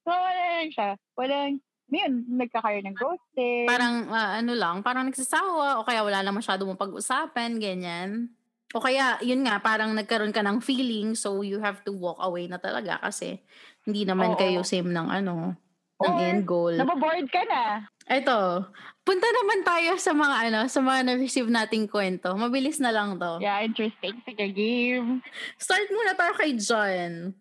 [0.09, 0.89] nawawala lang siya.
[1.13, 1.61] Walang,
[1.93, 3.69] yun, nagkakaroon ng ghosting.
[3.69, 8.33] Parang, uh, ano lang, parang nagsasawa o kaya wala lang masyado mong pag-usapan, ganyan.
[8.73, 12.49] O kaya, yun nga, parang nagkaroon ka ng feeling so you have to walk away
[12.49, 13.45] na talaga kasi
[13.87, 14.41] hindi naman Oo.
[14.41, 15.55] kayo same ng ano,
[15.97, 16.77] Or, end goal.
[16.77, 17.89] Nababoard ka na.
[18.07, 18.69] Ito,
[19.03, 22.31] punta naman tayo sa mga ano, sa mga na-receive nating kwento.
[22.37, 23.41] Mabilis na lang to.
[23.41, 24.21] Yeah, interesting.
[24.23, 25.25] Sige, game.
[25.57, 27.33] Start muna tayo kay John.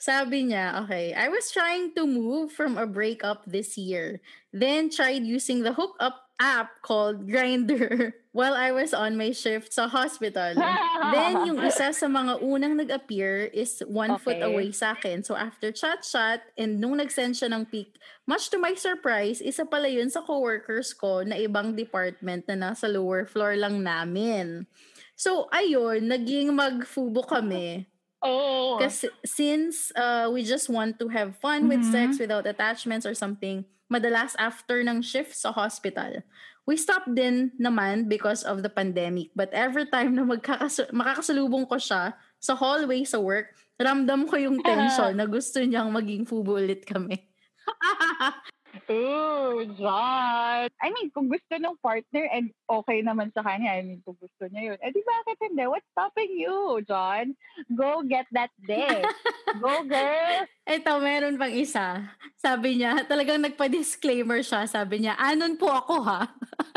[0.00, 4.24] Sabi niya, okay, I was trying to move from a breakup this year.
[4.48, 9.90] Then tried using the hookup app called Grinder while I was on my shift sa
[9.90, 10.54] hospital.
[11.14, 14.46] Then yung isa sa mga unang nag-appear is one foot Okay.
[14.46, 15.26] away sa akin.
[15.26, 17.98] So after chat-chat and nung nag-send siya ng pic,
[18.30, 22.86] much to my surprise, isa pala yun sa coworkers ko na ibang department na nasa
[22.86, 24.70] lower floor lang namin.
[25.18, 27.90] So ayun, naging mag-fubo kami.
[28.22, 28.78] Oh.
[28.78, 31.90] Kasi since uh, we just want to have fun with Mhm.
[31.90, 36.22] sex without attachments or something, madalas after ng shift sa hospital.
[36.68, 39.32] We stopped din naman because of the pandemic.
[39.32, 44.60] But every time na magkakas- makakasalubong ko siya sa hallway sa work, ramdam ko yung
[44.68, 47.16] tension na gusto niyang maging fubo ulit kami.
[48.90, 50.66] Ooh, John.
[50.66, 54.50] I mean, kung gusto ng partner and okay naman sa kanya, I mean, kung gusto
[54.50, 55.62] niya yun, eh di bakit hindi?
[55.70, 57.38] What's stopping you, John?
[57.70, 59.06] Go get that dick.
[59.62, 60.42] Go, girl.
[60.74, 62.02] Eto, meron pang isa.
[62.34, 64.66] Sabi niya, talagang nagpa-disclaimer siya.
[64.66, 66.26] Sabi niya, anon po ako ha.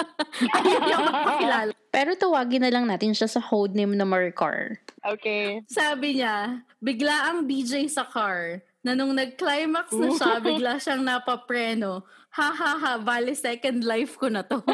[0.62, 1.72] Ayaw niya magpakilala.
[1.90, 4.78] Pero tawagin na lang natin siya sa codename na Maricar.
[5.02, 5.66] Okay.
[5.66, 12.04] Sabi niya, bigla ang DJ sa car na nung nag-climax na siya, bigla siyang napapreno.
[12.36, 14.60] Ha ha ha, bali second life ko na to.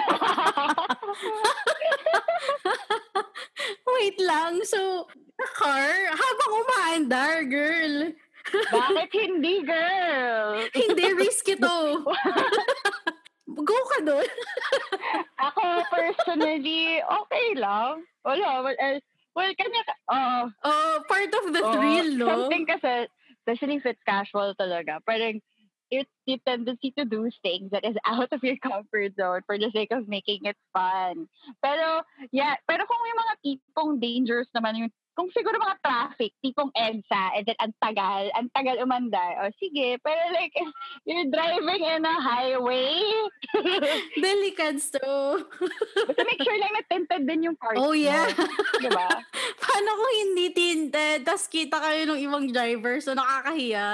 [3.90, 8.16] Wait lang, so, the car, habang umaandar, girl,
[8.74, 10.64] bakit hindi, girl?
[10.74, 12.02] hindi risky to.
[13.50, 14.30] Go ka doon.
[15.42, 18.08] Ako, personally, okay lang.
[18.24, 18.64] Wala.
[18.64, 19.04] Well, eh,
[19.36, 22.28] well kanya, uh, Oh, part of the Oo, thrill, no?
[22.48, 23.10] Something kasi,
[23.50, 25.42] especially if it's casual talaga, parang
[25.90, 29.72] it's the tendency to do things that is out of your comfort zone for the
[29.74, 31.26] sake of making it fun.
[31.66, 36.72] Pero, yeah, pero kung yung mga tipong dangerous naman yung kung siguro mga traffic, tipong
[36.72, 40.56] EDSA, and then ang tagal, ang tagal umandar, o sige, pero like,
[41.08, 42.96] you're driving in a highway,
[44.24, 45.44] Delicads to.
[46.08, 48.32] basta make sure lang na tinted din yung car Oh, yeah.
[48.32, 48.48] mo.
[48.80, 49.10] Diba?
[49.64, 53.88] Paano kung hindi tinted, tas kita kayo ng ibang driver, so nakakahiya.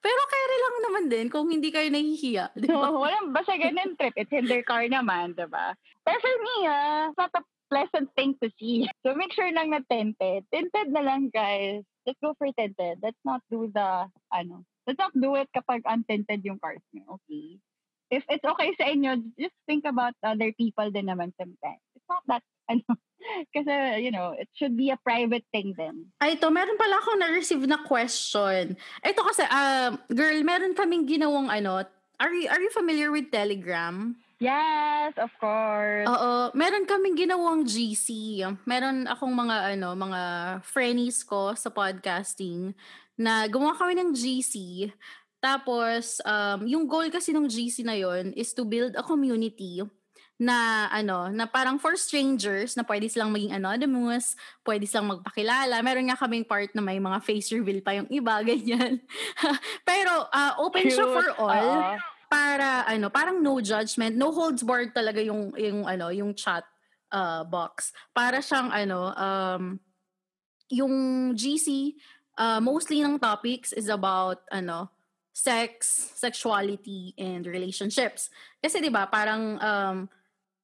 [0.00, 2.54] Pero carry lang naman din kung hindi kayo nahihiya.
[2.54, 2.88] Di ba?
[2.88, 4.14] So, walang basta ganun trip.
[4.16, 5.74] It's in their car naman, diba?
[6.00, 7.10] Pero for me, ah,
[7.70, 8.88] pleasant thing to see.
[9.06, 10.46] So make sure lang na tinted.
[10.50, 11.86] Tinted na lang, guys.
[12.06, 12.98] Let's go for tinted.
[13.02, 17.58] Let's not do the, ano, let's not do it kapag untinted yung cars nyo, okay?
[18.06, 21.82] If it's okay sa inyo, just think about other people din naman sometimes.
[21.98, 22.86] It's not that, ano,
[23.50, 23.74] kasi,
[24.06, 26.10] you know, it should be a private thing then.
[26.22, 28.78] Ay, ito, meron pala akong na-receive na question.
[29.02, 31.82] Ito kasi, um, girl, meron kaming ginawang ano,
[32.22, 34.14] are you, are you familiar with Telegram?
[34.36, 36.04] Yes, of course.
[36.04, 38.44] Oo, meron kaming ginawang GC.
[38.68, 40.22] Meron akong mga ano, mga
[40.60, 42.76] friendies ko sa podcasting
[43.16, 44.86] na gumawa kami ng GC.
[45.40, 49.80] Tapos, um, yung goal kasi ng GC na yon is to build a community
[50.36, 54.36] na ano, na parang for strangers na pwede silang maging anonymous,
[54.68, 55.80] pwede silang magpakilala.
[55.80, 59.00] Meron nga kaming part na may mga face reveal pa yung iba, ganyan.
[59.80, 61.40] Pero uh, open siya for Cute.
[61.40, 61.56] all
[61.96, 62.15] Oo.
[62.26, 66.64] Para ano, parang no judgment, no holds barred talaga yung yung ano, yung chat
[67.12, 67.92] uh, box.
[68.14, 69.64] Para siyang ano, um
[70.66, 70.94] yung
[71.38, 71.94] GC
[72.38, 74.90] uh, mostly ng topics is about ano,
[75.30, 78.32] sex, sexuality and relationships.
[78.58, 79.96] Kasi 'di ba, parang um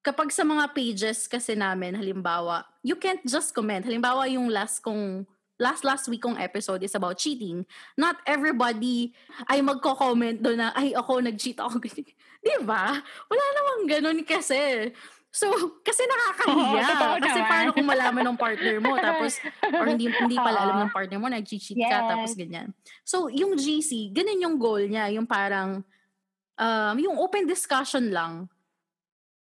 [0.03, 3.87] kapag sa mga pages kasi namin halimbawa, you can't just comment.
[3.87, 5.22] Halimbawa yung last kong
[5.61, 7.64] last last week kong episode is about cheating.
[7.98, 9.12] Not everybody
[9.50, 11.80] ay magko-comment doon na, ay ako, nag-cheat ako.
[12.44, 12.96] Di ba?
[13.28, 14.90] Wala namang ganun kasi.
[15.32, 15.48] So,
[15.80, 16.84] kasi nakakahiya.
[16.92, 17.48] Oo, kasi naman.
[17.48, 21.32] paano kung malaman ng partner mo, tapos, or hindi, hindi pala alam ng partner mo,
[21.32, 22.05] nag-cheat ka, Yes.
[22.05, 22.68] tapos ganyan.
[23.00, 25.09] So, yung GC, ganun yung goal niya.
[25.09, 25.80] Yung parang,
[26.61, 28.44] um, yung open discussion lang.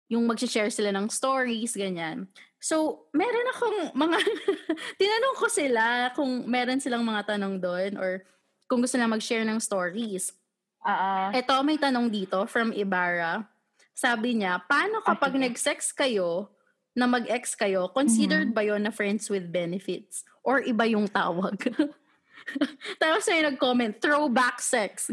[0.06, 2.30] Yung mag-share sila ng stories, ganyan.
[2.62, 4.18] So, meron akong mga,
[5.00, 8.22] tinanong ko sila kung meron silang mga tanong doon or
[8.66, 10.30] kung gusto na mag-share ng stories.
[10.86, 11.14] Oo.
[11.34, 13.42] Ito, may tanong dito from Ibarra.
[13.96, 15.42] Sabi niya, paano kapag sige.
[15.42, 16.50] nag-sex kayo,
[16.96, 20.24] na mag-ex kayo, considered ba yon na friends with benefits?
[20.40, 21.60] Or iba yung tawag?
[23.02, 25.12] Tapos may nag-comment, throwback sex.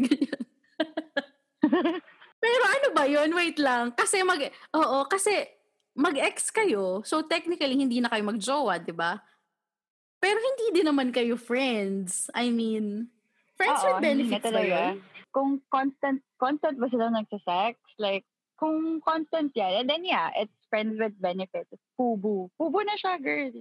[2.44, 3.96] Pero ano ba yon Wait lang.
[3.96, 4.36] Kasi mag...
[4.76, 5.48] Oo, kasi
[5.94, 9.22] mag-ex kayo, so technically hindi na kayo mag-jowa, di ba?
[10.18, 12.28] Pero hindi din naman kayo friends.
[12.34, 13.08] I mean,
[13.54, 15.00] friends Oo, with benefits ba yun?
[15.30, 17.78] Kung constant, constant ba sila nagsa-sex?
[17.96, 18.26] Like,
[18.58, 21.70] kung constant yan, and then yeah, it's friends with benefits.
[21.70, 22.50] It's fubu.
[22.58, 23.54] Fubu na siya, girl.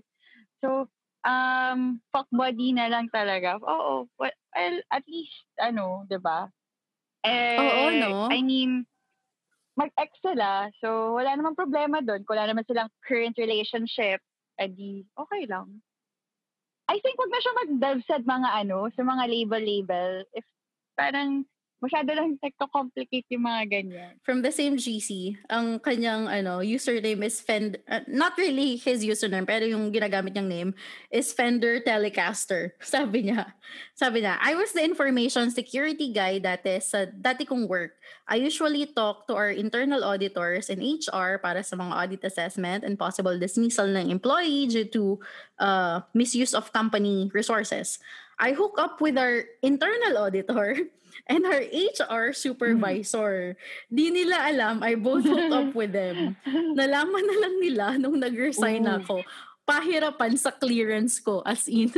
[0.61, 0.89] So,
[1.25, 3.61] um, fuck body na lang talaga.
[3.61, 6.49] Oo, well at least, ano, di ba?
[7.23, 8.27] Eh, Oo, no?
[8.27, 8.83] I mean,
[9.79, 12.21] mag-ex sila, so wala namang problema doon.
[12.27, 14.21] Kung wala naman silang current relationship,
[14.61, 15.81] edi okay lang.
[16.91, 20.27] I think wag na siya mag-delve sa mga ano, sa mga label-label.
[20.35, 20.45] If
[20.93, 21.47] parang
[21.83, 24.11] masyado lang nagko-complicate yung mga ganyan.
[24.23, 29.43] From the same GC, ang kanyang ano, username is Fender, uh, not really his username,
[29.43, 30.69] pero yung ginagamit niyang name
[31.11, 32.71] is Fender Telecaster.
[32.93, 33.51] Sabi niya,
[33.93, 37.97] sabi niya, I was the information security guy dati sa dati kong work.
[38.29, 42.95] I usually talk to our internal auditors and HR para sa mga audit assessment and
[42.95, 45.03] possible dismissal ng employee due to
[45.59, 47.99] uh, misuse of company resources.
[48.39, 50.77] I hook up with our internal auditor
[51.27, 53.55] and our HR supervisor.
[53.87, 56.35] Di nila alam, I both hooked up with them.
[56.47, 58.97] Nalaman na lang nila nung nag-resign Ooh.
[59.01, 59.15] ako.
[59.63, 61.87] Pahirapan sa clearance ko, as in.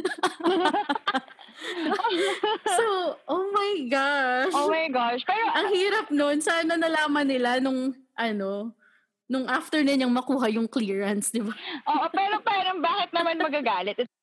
[2.77, 2.85] so,
[3.25, 4.53] oh my gosh.
[4.53, 5.25] oh my gosh.
[5.25, 6.37] Pero, Ang hirap nun.
[6.45, 8.69] Sana nalaman nila nung, ano,
[9.25, 11.49] nung after na niyang makuha yung clearance, di ba?
[11.89, 13.97] oo, pero parang bakit naman magagalit?
[13.97, 14.13] It's,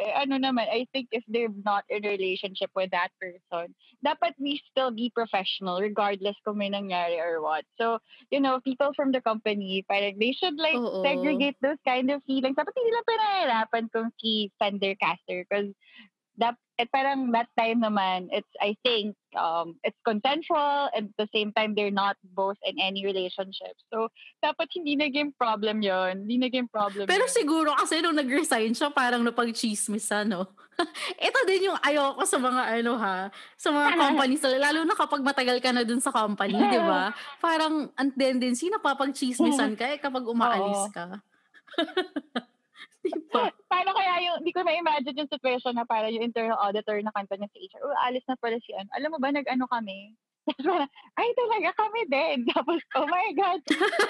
[0.00, 3.74] eh, ano naman, I think if they're not in a relationship with that person,
[4.04, 7.64] dapat we still be professional regardless kung may nangyari or what.
[7.80, 7.98] So,
[8.30, 11.02] you know, people from the company, parang they should like Oo.
[11.04, 12.56] segregate those kind of feelings.
[12.56, 15.72] Dapat hindi lang pinahirapan kung si Fender Caster because
[16.38, 21.28] that, at parang that time naman, it's, I think, um, it's consensual and at the
[21.32, 23.72] same time, they're not both in any relationship.
[23.92, 24.08] So,
[24.44, 27.32] dapat hindi naging problem yon Hindi naging problem Pero yun.
[27.32, 30.52] siguro kasi nung nag-resign siya, parang napag-chismis no?
[31.26, 35.58] Ito din yung ayoko sa mga ano ha, sa mga companies, lalo na kapag matagal
[35.64, 37.16] ka na dun sa company, di ba?
[37.44, 41.20] Parang ang tendency na papag-chismisan ka eh kapag umaalis ka.
[43.06, 43.48] Di ba?
[43.70, 47.38] Paano kaya yung, hindi ko na-imagine yung situation na para yung internal auditor na kanta
[47.38, 48.88] niya sa HR, oh, alis na pala si ano.
[48.98, 50.14] Alam mo ba, nag-ano kami?
[51.18, 52.36] Ay talaga kami din.
[52.54, 53.60] Tapos, oh my God.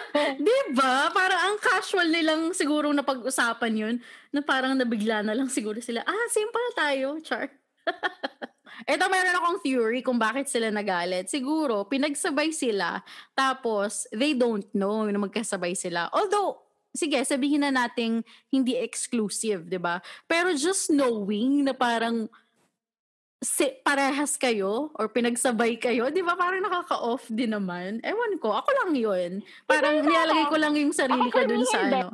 [0.47, 1.09] Di ba?
[1.13, 3.97] Parang ang casual nilang siguro napag-usapan yun,
[4.33, 7.49] na parang nabigla na lang siguro sila, ah, simple tayo, char.
[8.85, 11.33] Ito, meron akong theory kung bakit sila nagalit.
[11.33, 13.01] Siguro, pinagsabay sila,
[13.33, 16.13] tapos they don't know na magkasabay sila.
[16.13, 16.66] Although,
[16.97, 20.01] sige, sabihin na nating hindi exclusive, di ba?
[20.27, 22.27] Pero just knowing na parang
[23.45, 28.01] si, parehas kayo or pinagsabay kayo, di ba parang nakaka-off din naman.
[28.01, 29.33] Ewan ko, ako lang yun.
[29.69, 32.01] Parang Hindi, nilalagay ko lang yung sarili Ako ko dun sa hindi.
[32.03, 32.09] ano.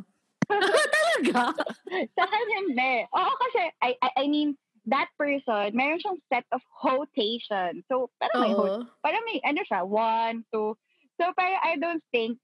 [0.97, 1.43] Talaga?
[2.19, 2.95] sa akin hindi.
[3.09, 4.59] Oo, kasi, I, I, I mean,
[4.91, 7.87] that person, meron siyang set of quotation.
[7.87, 8.83] So, parang may, Oo.
[9.01, 10.75] parang may, ano siya, one, two.
[11.21, 12.43] So, parang I don't think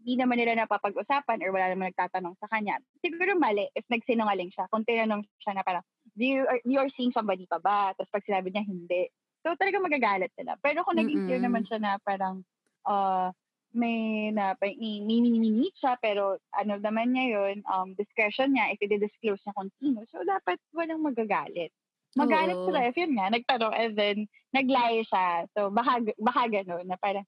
[0.00, 4.48] if di naman nila napapag-usapan or wala naman nagtatanong sa kanya, siguro mali if nagsinungaling
[4.48, 4.64] siya.
[4.72, 5.84] Kung tinanong siya na parang,
[6.16, 7.92] do you, are, you are seeing somebody pa ba?
[7.92, 9.12] Tapos pag sinabi niya, hindi.
[9.44, 10.56] So, talaga magagalit sila.
[10.64, 12.40] Pero kung naging clear naman siya na parang,
[12.88, 13.28] uh,
[13.70, 19.54] may na meet siya pero ano naman niya yun um discretion niya if i-disclose niya
[19.54, 21.70] kung sino so dapat walang magagalit
[22.18, 22.66] magalit Oo.
[22.66, 24.18] sila if yun nga nagtanong and then
[24.50, 27.22] naglaye siya so baka baka ganun na parang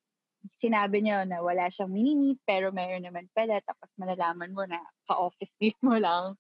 [0.59, 5.53] sinabi niyo na wala siyang mini-meet pero meron naman pala tapos malalaman mo na ka-office
[5.63, 6.35] mate mo lang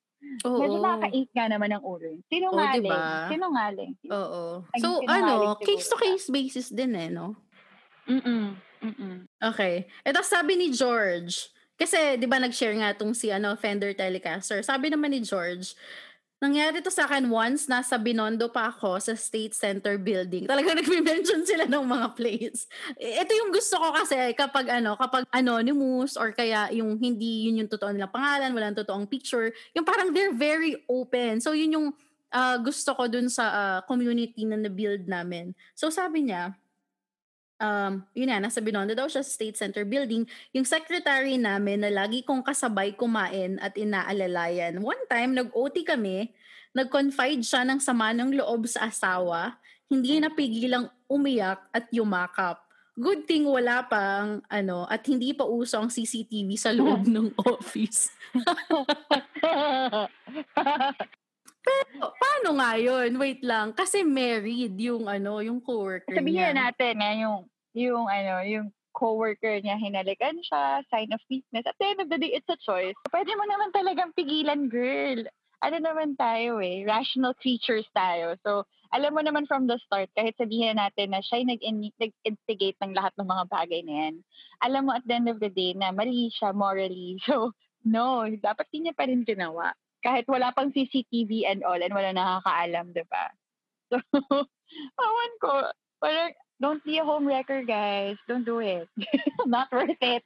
[0.47, 0.59] Oo.
[0.63, 3.27] medyo nakaka-ink nga naman ang ulo sinungaling diba?
[3.27, 4.63] sinungaling Oo.
[4.79, 7.35] So, ano, case-to-case basis din eh, no?
[8.07, 9.87] mm mm Okay.
[10.07, 14.63] Ito sabi ni George, kasi 'di ba nag-share nga tong si ano Fender Telecaster.
[14.63, 15.75] Sabi naman ni George,
[16.43, 20.51] Nangyari to sa akin once, nasa Binondo pa ako sa State Center building.
[20.51, 22.67] Talagang nag-mention sila ng mga place.
[22.99, 27.71] Ito yung gusto ko kasi kapag ano, kapag anonymous or kaya yung hindi yun yung
[27.71, 31.39] totoo nilang pangalan, walang totoong picture, yung parang they're very open.
[31.39, 31.89] So yun yung
[32.35, 35.55] uh, gusto ko dun sa uh, community na na-build namin.
[35.79, 36.59] So sabi niya,
[37.63, 41.91] um, yun na, nasa Binondo daw siya sa State Center building, yung secretary namin na
[41.95, 44.83] lagi kong kasabay kumain at inaalalayan.
[44.83, 46.35] One time, nag-OT kami,
[46.75, 49.57] nag-confide siya ng sama ng loob sa asawa,
[49.87, 52.59] hindi napigilang umiyak at yumakap.
[52.93, 58.13] Good thing wala pang ano at hindi pa uso ang CCTV sa loob ng office.
[61.63, 63.17] Pero paano nga yun?
[63.17, 63.73] Wait lang.
[63.73, 66.69] Kasi married yung ano, yung coworker Sabihin niya.
[66.69, 71.65] natin na yung yung ano, yung coworker niya hinalikan siya, sign of weakness.
[71.65, 72.97] At the end of the day, it's a choice.
[73.09, 75.25] Pwede mo naman talagang pigilan, girl.
[75.63, 78.37] Ano naman tayo eh, rational creatures tayo.
[78.45, 83.15] So, alam mo naman from the start, kahit sabihin natin na siya nag-instigate ng lahat
[83.17, 84.15] ng mga bagay na yan,
[84.61, 87.17] alam mo at the end of the day na mali siya morally.
[87.27, 87.57] So,
[87.89, 89.73] no, dapat din niya pa rin ginawa.
[90.03, 93.27] Kahit wala pang CCTV and all and wala nakakaalam, di ba?
[93.93, 94.01] So,
[95.05, 95.53] awan ko,
[96.03, 96.33] parang
[96.63, 98.15] don't be a home wrecker, guys.
[98.31, 98.87] Don't do it.
[99.51, 100.23] Not worth it.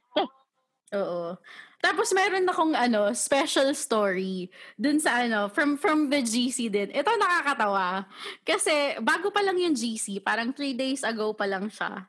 [0.93, 1.33] Oo.
[1.77, 6.89] Tapos meron akong ano, special story dun sa ano, from from the GC din.
[6.93, 8.05] Ito nakakatawa.
[8.45, 12.05] Kasi bago pa lang yung GC, parang three days ago pa lang siya.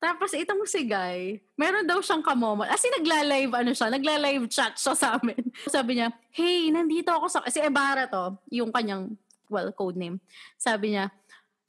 [0.00, 2.64] Tapos itong si Guy, meron daw siyang kamomot.
[2.64, 5.44] As nagla-live, ano siya, nagla-live chat siya sa amin.
[5.68, 9.12] Sabi niya, hey, nandito ako sa, si Ebara to, yung kanyang,
[9.52, 10.16] well, code name.
[10.56, 11.12] Sabi niya,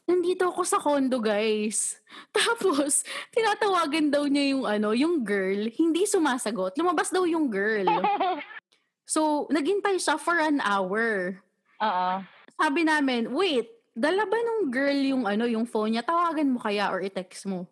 [0.09, 1.99] nandito ako sa condo, guys.
[2.35, 6.77] Tapos, tinatawagan daw niya yung ano, yung girl, hindi sumasagot.
[6.77, 7.87] Lumabas daw yung girl.
[9.11, 11.35] So, naghintay siya for an hour.
[11.83, 12.11] Oo.
[12.55, 16.07] Sabi namin, wait, dala ba nung girl yung ano, yung phone niya?
[16.07, 17.67] Tawagan mo kaya or i-text mo?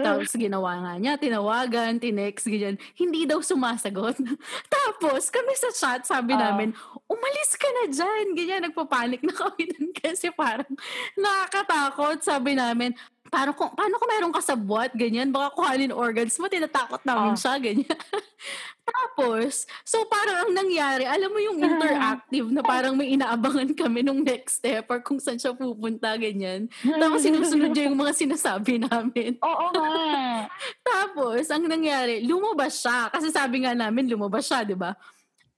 [0.06, 2.76] Tapos ginawa nga niya, tinawagan, tinext, ganyan.
[2.94, 4.16] Hindi daw sumasagot.
[4.76, 6.40] Tapos kami sa chat, sabi Oo.
[6.40, 6.74] namin,
[7.10, 8.26] umalis ka na dyan.
[8.34, 10.70] Ganyan, nagpapanik na kami dun kasi parang
[11.18, 12.22] nakakatakot.
[12.22, 12.94] Sabi namin,
[13.28, 17.36] paano kung, paano kung meron ka sa buwat, ganyan, baka kuhanin organs mo, tinatakot namin
[17.36, 17.40] Oo.
[17.40, 17.98] siya, ganyan.
[18.88, 24.24] Tapos, so parang ang nangyari, alam mo yung interactive na parang may inaabangan kami nung
[24.24, 26.72] next step or kung saan siya pupunta, ganyan.
[26.80, 29.36] Tapos sinusunod niya yung mga sinasabi namin.
[29.44, 30.48] Oo nga.
[30.88, 33.12] Tapos, ang nangyari, lumabas siya.
[33.12, 34.96] Kasi sabi nga namin, lumabas siya, di ba?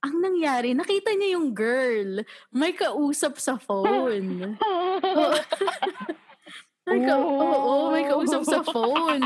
[0.01, 2.25] Ang nangyari, nakita niya yung girl.
[2.51, 4.59] May kausap sa phone.
[6.91, 9.23] May ka- oo, oo, may kausap sa phone.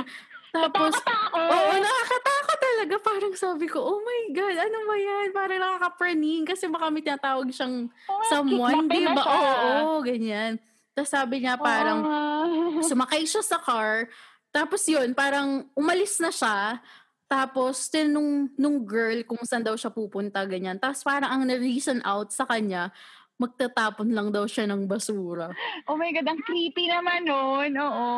[0.51, 0.95] Tapos,
[1.35, 2.95] oo, nakakatakot talaga.
[3.01, 5.29] Parang sabi ko, oh my God, ano ba yan?
[5.33, 7.91] Parang nakakapraning kasi baka may tinatawag siyang
[8.29, 9.19] someone, di ba?
[9.19, 9.53] Oo,
[9.91, 10.61] oo, ganyan.
[10.95, 12.07] Tapos sabi niya parang,
[12.89, 14.07] sumakay siya sa car,
[14.55, 16.79] tapos yun, parang umalis na siya,
[17.27, 20.79] tapos tinanong nung girl kung saan daw siya pupunta, ganyan.
[20.79, 22.95] Tapos parang ang na-reason out sa kanya,
[23.35, 25.51] magtatapon lang daw siya ng basura.
[25.91, 27.71] oh my God, ang creepy naman nun.
[27.75, 28.09] Oo.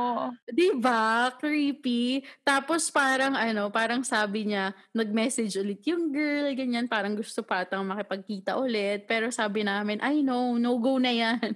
[0.44, 1.32] Di ba?
[1.40, 2.20] Creepy.
[2.44, 8.60] Tapos parang ano, parang sabi niya, nag-message ulit yung girl, ganyan, parang gusto patang makipagkita
[8.60, 9.08] ulit.
[9.08, 11.52] Pero sabi namin, ay no, no go na yan.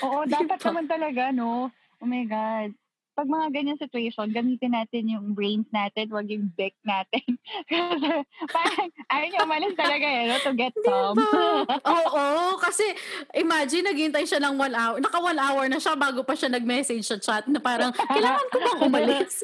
[0.00, 1.68] Oo, Di dapat naman talaga, no?
[2.00, 2.70] Oh my God.
[3.18, 7.26] Pag mga ganyan situation, gamitin natin yung brains natin, wag yung dick natin.
[7.66, 10.38] Kasi parang ayaw niya umalis talaga eh, no?
[10.38, 11.18] To get some.
[11.18, 11.66] Diba?
[11.98, 12.86] Oo, kasi
[13.34, 15.02] imagine, naghintay siya ng one hour.
[15.02, 18.56] Naka one hour na siya bago pa siya nag-message sa chat na parang, kailangan ko
[18.62, 19.42] bang umalis?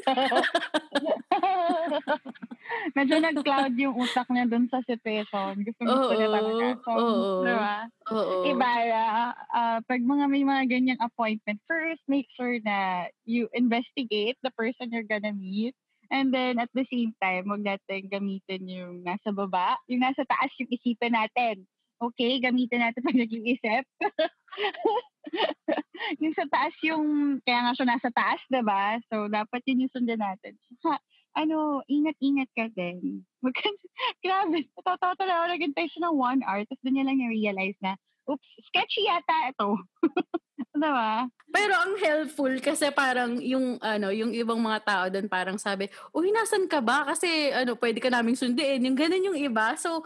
[2.95, 5.67] Medyo nag-cloud yung utak niya dun sa situation.
[5.67, 6.67] Gusto niya Oo, talaga.
[6.79, 7.43] So, oo.
[7.43, 7.75] diba?
[8.13, 8.35] Oo.
[8.47, 14.53] Ibara, ah, pag mga may mga ganyang appointment, first make sure na you investigate the
[14.53, 15.73] person you're gonna meet.
[16.13, 19.81] And then at the same time, huwag natin gamitin yung nasa baba.
[19.89, 21.65] Yung nasa taas yung isipin natin.
[21.97, 23.83] Okay, gamitin natin pag nag-iisip.
[26.21, 28.99] yung sa taas yung, kaya nga siya nasa taas, diba?
[29.09, 30.59] So, dapat yun yung sundan natin.
[30.85, 30.99] Ha,
[31.39, 33.23] ano, ingat-ingat ka din.
[33.41, 33.55] Wag
[34.23, 37.95] grabe, totoo talaga, naghintay siya ng one hour, tapos doon niya lang realize na,
[38.29, 39.69] oops, sketchy yata ito.
[40.75, 41.27] diba?
[41.51, 46.29] Pero ang helpful kasi parang yung ano, yung ibang mga tao doon parang sabi, "Uy,
[46.35, 47.07] nasan ka ba?
[47.07, 49.73] Kasi ano, pwede ka naming sunduin." Yung ganun yung iba.
[49.79, 50.03] So,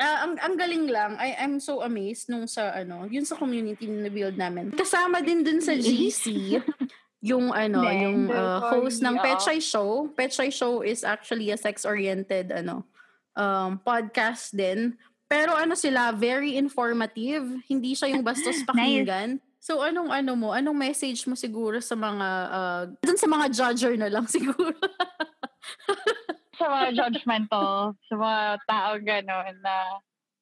[0.00, 1.20] ah, ang ang galing lang.
[1.20, 4.72] I I'm so amazed nung sa ano, yun sa community na build namin.
[4.72, 6.56] Kasama din dun sa GC
[7.24, 9.40] yung ano, Then, yung uh, host ng Pet.
[9.42, 10.12] Shy Show.
[10.14, 12.86] Pet Shy Show is actually a sex-oriented ano,
[13.34, 14.94] um, podcast din.
[15.26, 17.42] Pero ano sila, very informative.
[17.66, 19.42] Hindi siya yung bastos pakinggan.
[19.58, 23.98] So anong ano mo, anong message mo siguro sa mga uh, dun sa mga judger
[23.98, 24.78] na lang siguro.
[26.54, 29.76] sa mga judgmental, sa mga tao gano'n na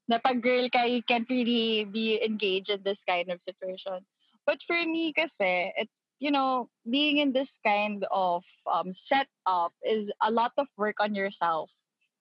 [0.04, 4.04] na pag girl ka, you can't really be engaged in this kind of situation.
[4.44, 10.12] But for me kasi, it's, you know, being in this kind of um, setup is
[10.20, 11.72] a lot of work on yourself.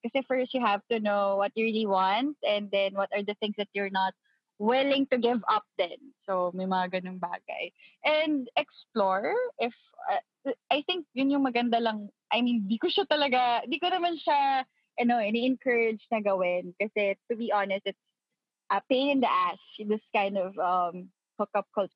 [0.04, 3.34] Kasi first you have to know what you really want and then what are the
[3.40, 4.12] things that you're not
[4.60, 5.98] willing to give up then.
[6.28, 7.72] So, may mga ganung bagay.
[8.04, 9.72] And explore if,
[10.12, 12.12] uh, I think yun yung maganda lang.
[12.30, 14.62] I mean, di ko siya talaga, di ko naman siya
[15.00, 16.74] ano, ini-encourage na gawin.
[16.78, 17.98] Kasi to be honest, it's
[18.70, 21.90] a pain in the ass, this kind of um, hookup culture.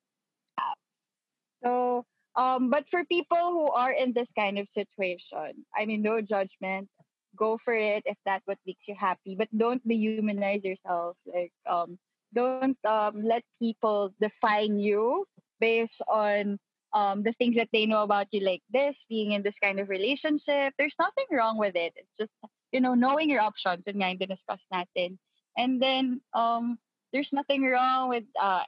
[1.63, 2.05] So,
[2.35, 6.89] um, but for people who are in this kind of situation, I mean, no judgment.
[7.35, 9.35] Go for it if that's what makes you happy.
[9.35, 11.15] But don't dehumanize yourself.
[11.25, 11.97] Like, um,
[12.33, 15.25] don't um, let people define you
[15.59, 16.59] based on
[16.93, 19.89] um, the things that they know about you, like this, being in this kind of
[19.89, 20.73] relationship.
[20.77, 21.93] There's nothing wrong with it.
[21.95, 22.31] It's just
[22.71, 25.17] you know, knowing your options, yun nga yung diniscuss natin.
[25.57, 26.77] And then, um,
[27.11, 28.63] there's nothing wrong with uh,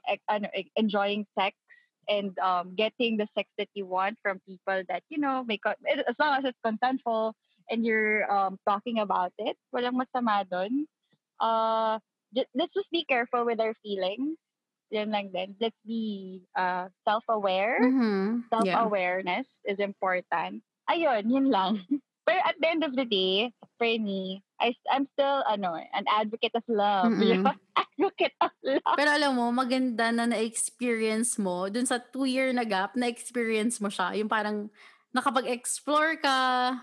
[0.74, 1.56] enjoying sex
[2.08, 6.16] and um, getting the sex that you want from people that, you know, make as
[6.18, 7.34] long as it's consensual
[7.70, 10.86] and you're um, talking about it, walang masama dun.
[11.40, 11.98] Uh,
[12.54, 14.38] let's just be careful with our feelings.
[14.92, 15.56] Yan lang din.
[15.56, 17.80] Let's be uh, self-aware.
[17.80, 18.52] Mm-hmm.
[18.52, 19.72] Self-awareness yeah.
[19.72, 20.60] is important.
[20.88, 21.80] Ayun, yun lang.
[22.28, 23.50] Pero at the end of the day,
[23.82, 27.10] for me, I, I'm still ano, an advocate of love.
[27.10, 27.50] Mm-hmm.
[27.82, 28.94] advocate of love.
[28.94, 34.14] Pero alam mo, maganda na na-experience mo, dun sa two-year na gap, na-experience mo siya.
[34.14, 34.70] Yung parang
[35.12, 36.38] nakapag-explore ka,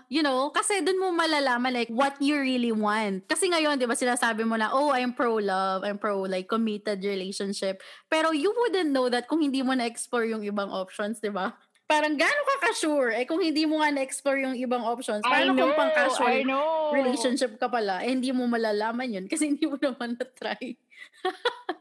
[0.06, 3.26] you know, kasi dun mo malalaman like what you really want.
[3.26, 7.82] Kasi ngayon, di ba, sinasabi mo na, oh, I'm pro-love, I'm pro like committed relationship.
[8.06, 11.58] Pero you wouldn't know that kung hindi mo na-explore yung ibang options, di ba?
[11.90, 13.10] parang gano'n ka ka-sure?
[13.18, 16.46] Eh kung hindi mo nga na-explore yung ibang options, paano kung pang casual
[16.94, 20.78] relationship ka pala, eh hindi mo malalaman yun kasi hindi mo naman na-try.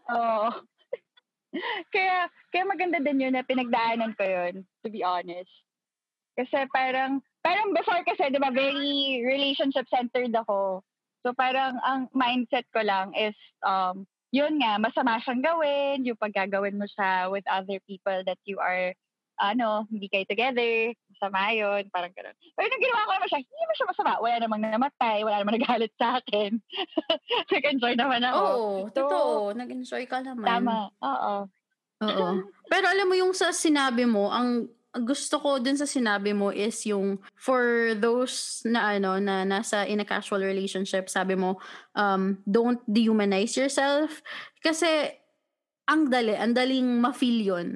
[0.09, 0.49] Oo.
[1.93, 5.53] kaya, kaya maganda din yun na pinagdaanan ko yun, to be honest.
[6.39, 10.79] Kasi parang, parang before kasi, di ba, very relationship-centered ako.
[11.27, 13.35] So parang ang mindset ko lang is,
[13.67, 18.55] um, yun nga, masama siyang gawin, yung paggagawin mo siya with other people that you
[18.63, 18.95] are
[19.39, 22.35] ano, hindi kayo together, masama yun, parang gano'n.
[22.59, 24.11] Pero nung ginawa ko naman siya, hindi naman siya masama.
[24.19, 26.51] Wala namang namatay, wala namang nagalit sa akin.
[27.55, 28.43] Nag-enjoy naman ako.
[28.43, 29.31] Oo, so, totoo.
[29.55, 30.43] Nag-enjoy ka naman.
[30.43, 31.35] Tama, oo.
[32.03, 32.27] Oo.
[32.67, 34.67] Pero alam mo yung sa sinabi mo, ang
[35.03, 40.03] gusto ko dun sa sinabi mo is yung for those na ano na nasa in
[40.03, 41.57] a casual relationship sabi mo
[41.95, 44.21] um don't dehumanize yourself
[44.59, 45.15] kasi
[45.89, 47.69] ang dali ang daling ma-feel yun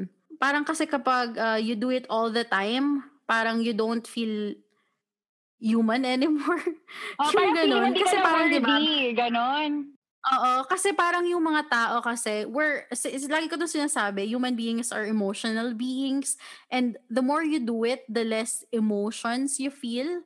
[0.44, 4.52] parang kasi kapag uh, you do it all the time, parang you don't feel
[5.56, 6.60] human anymore.
[7.16, 7.96] Oh, yung ganun.
[7.96, 8.76] Kasi parang, di ba?
[9.16, 9.93] Ganon.
[10.24, 14.96] Oo, kasi parang yung mga tao kasi, we're, is, lagi ko ito sinasabi, human beings
[14.96, 16.40] are emotional beings,
[16.72, 20.24] and the more you do it, the less emotions you feel,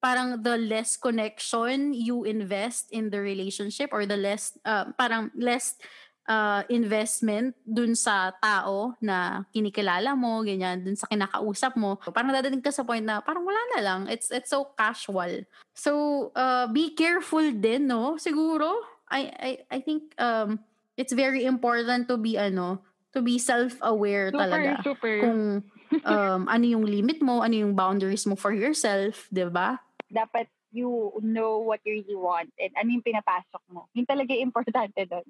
[0.00, 5.76] parang the less connection you invest in the relationship, or the less, uh, parang less
[6.24, 12.00] uh, investment dun sa tao na kinikilala mo, ganyan, dun sa kinakausap mo.
[12.16, 14.00] Parang dadating ka sa point na parang wala na lang.
[14.08, 15.44] It's it's so casual.
[15.76, 18.16] So, uh, be careful din, no?
[18.16, 18.72] Siguro,
[19.14, 20.58] I I I think um
[20.98, 22.82] it's very important to be ano,
[23.14, 24.70] to be self-aware super, talaga.
[24.82, 25.14] Super.
[25.22, 25.40] Kung
[26.10, 29.78] um ano yung limit mo, ano yung boundaries mo for yourself, 'di ba?
[30.10, 33.86] Dapat you know what you really want and ano yung pinapasok mo.
[33.94, 35.26] Yung talaga importante doon.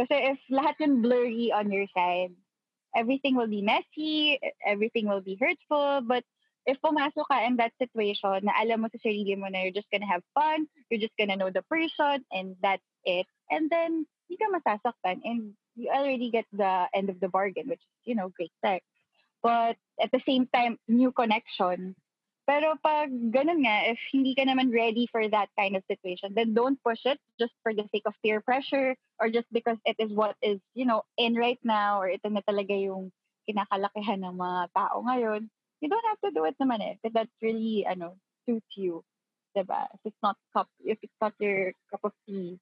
[0.00, 2.32] Kasi if lahat yung blurry on your side,
[2.96, 6.24] everything will be messy, everything will be hurtful, but
[6.64, 9.88] if pumasok ka in that situation na alam mo sa sarili mo na you're just
[9.92, 14.36] gonna have fun, you're just gonna know the person, and that's it, and then hindi
[14.38, 18.30] ka masasaktan, and you already get the end of the bargain, which is, you know,
[18.30, 18.84] great sex.
[19.42, 21.96] But at the same time, new connection,
[22.50, 26.50] Pero pag ganun nga, if hindi ka naman ready for that kind of situation, then
[26.50, 30.10] don't push it just for the sake of peer pressure or just because it is
[30.10, 33.14] what is, you know, in right now or ito na talaga yung
[33.46, 35.46] kinakalakihan ng mga tao ngayon.
[35.78, 36.94] You don't have to do it naman eh.
[37.06, 39.06] If that's really, ano, suits you.
[39.54, 39.86] Diba?
[39.94, 42.58] If it's not cup, if it's not your cup of tea.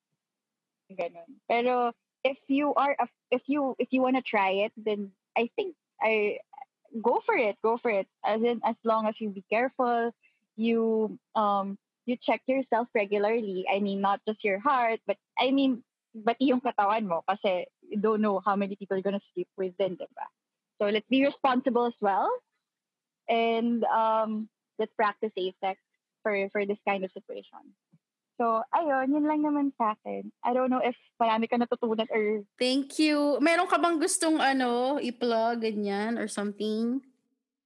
[0.93, 1.41] Ganun.
[1.49, 1.93] Pero
[2.24, 2.97] if you are,
[3.30, 6.39] if you, if you want to try it, then I think I
[7.03, 10.11] go for it go for it as in as long as you be careful
[10.57, 11.76] you um
[12.07, 15.84] you check yourself regularly i mean not just your heart but i mean
[16.14, 19.72] but yung katawan mo kasi you don't know how many people you're gonna sleep with
[19.78, 20.26] then, diba?
[20.80, 22.30] So let's be responsible as well.
[23.28, 25.80] And um, let's practice safe sex
[26.22, 27.74] for, for this kind of situation.
[28.39, 30.30] So, ayun, yun lang naman sa akin.
[30.47, 33.43] I don't know if marami ka natutunan or Thank you.
[33.43, 37.03] Meron ka bang gustong ano, i-plug, ganyan, or something?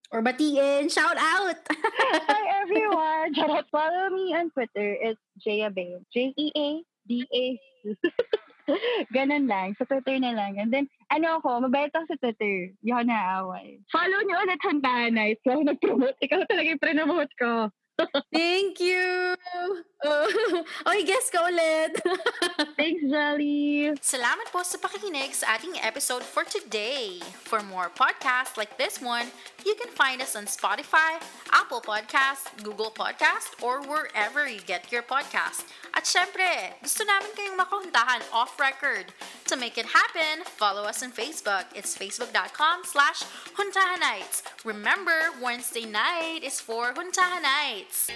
[0.08, 0.88] Or batiin?
[0.88, 1.60] Shout out!
[2.28, 3.36] Hi everyone!
[3.36, 3.68] Charot.
[3.68, 4.96] Follow me on Twitter.
[4.96, 6.00] It's Jayabe.
[6.08, 7.44] J-E-A-B-A.
[9.16, 9.76] Ganun lang.
[9.76, 10.56] Sa Twitter na lang.
[10.56, 12.72] And then, ano ako, mabait ako sa Twitter.
[12.80, 13.68] Hindi ako naaaway.
[13.92, 15.44] Follow niyo ulit Hantaan Nights.
[15.44, 16.16] Wow, nag-promote.
[16.24, 17.68] Ikaw talaga yung promote ko.
[18.32, 19.36] Thank you!
[20.04, 21.94] Oh, okay, guess ka ulit.
[22.78, 23.94] Thanks, Jelly.
[24.02, 27.22] Salamat po sa pakikinig sa ating episode for today.
[27.46, 29.30] For more podcasts like this one,
[29.62, 31.22] you can find us on Spotify,
[31.54, 35.62] Apple Podcasts, Google Podcasts, or wherever you get your podcasts.
[35.94, 39.14] At syempre, gusto namin kayong makuntahan off-record.
[39.46, 41.70] To make it happen, follow us on Facebook.
[41.78, 43.22] It's facebook.com slash
[43.54, 44.42] Huntahanites.
[44.66, 46.90] Remember, Wednesday night is for
[47.92, 48.10] 月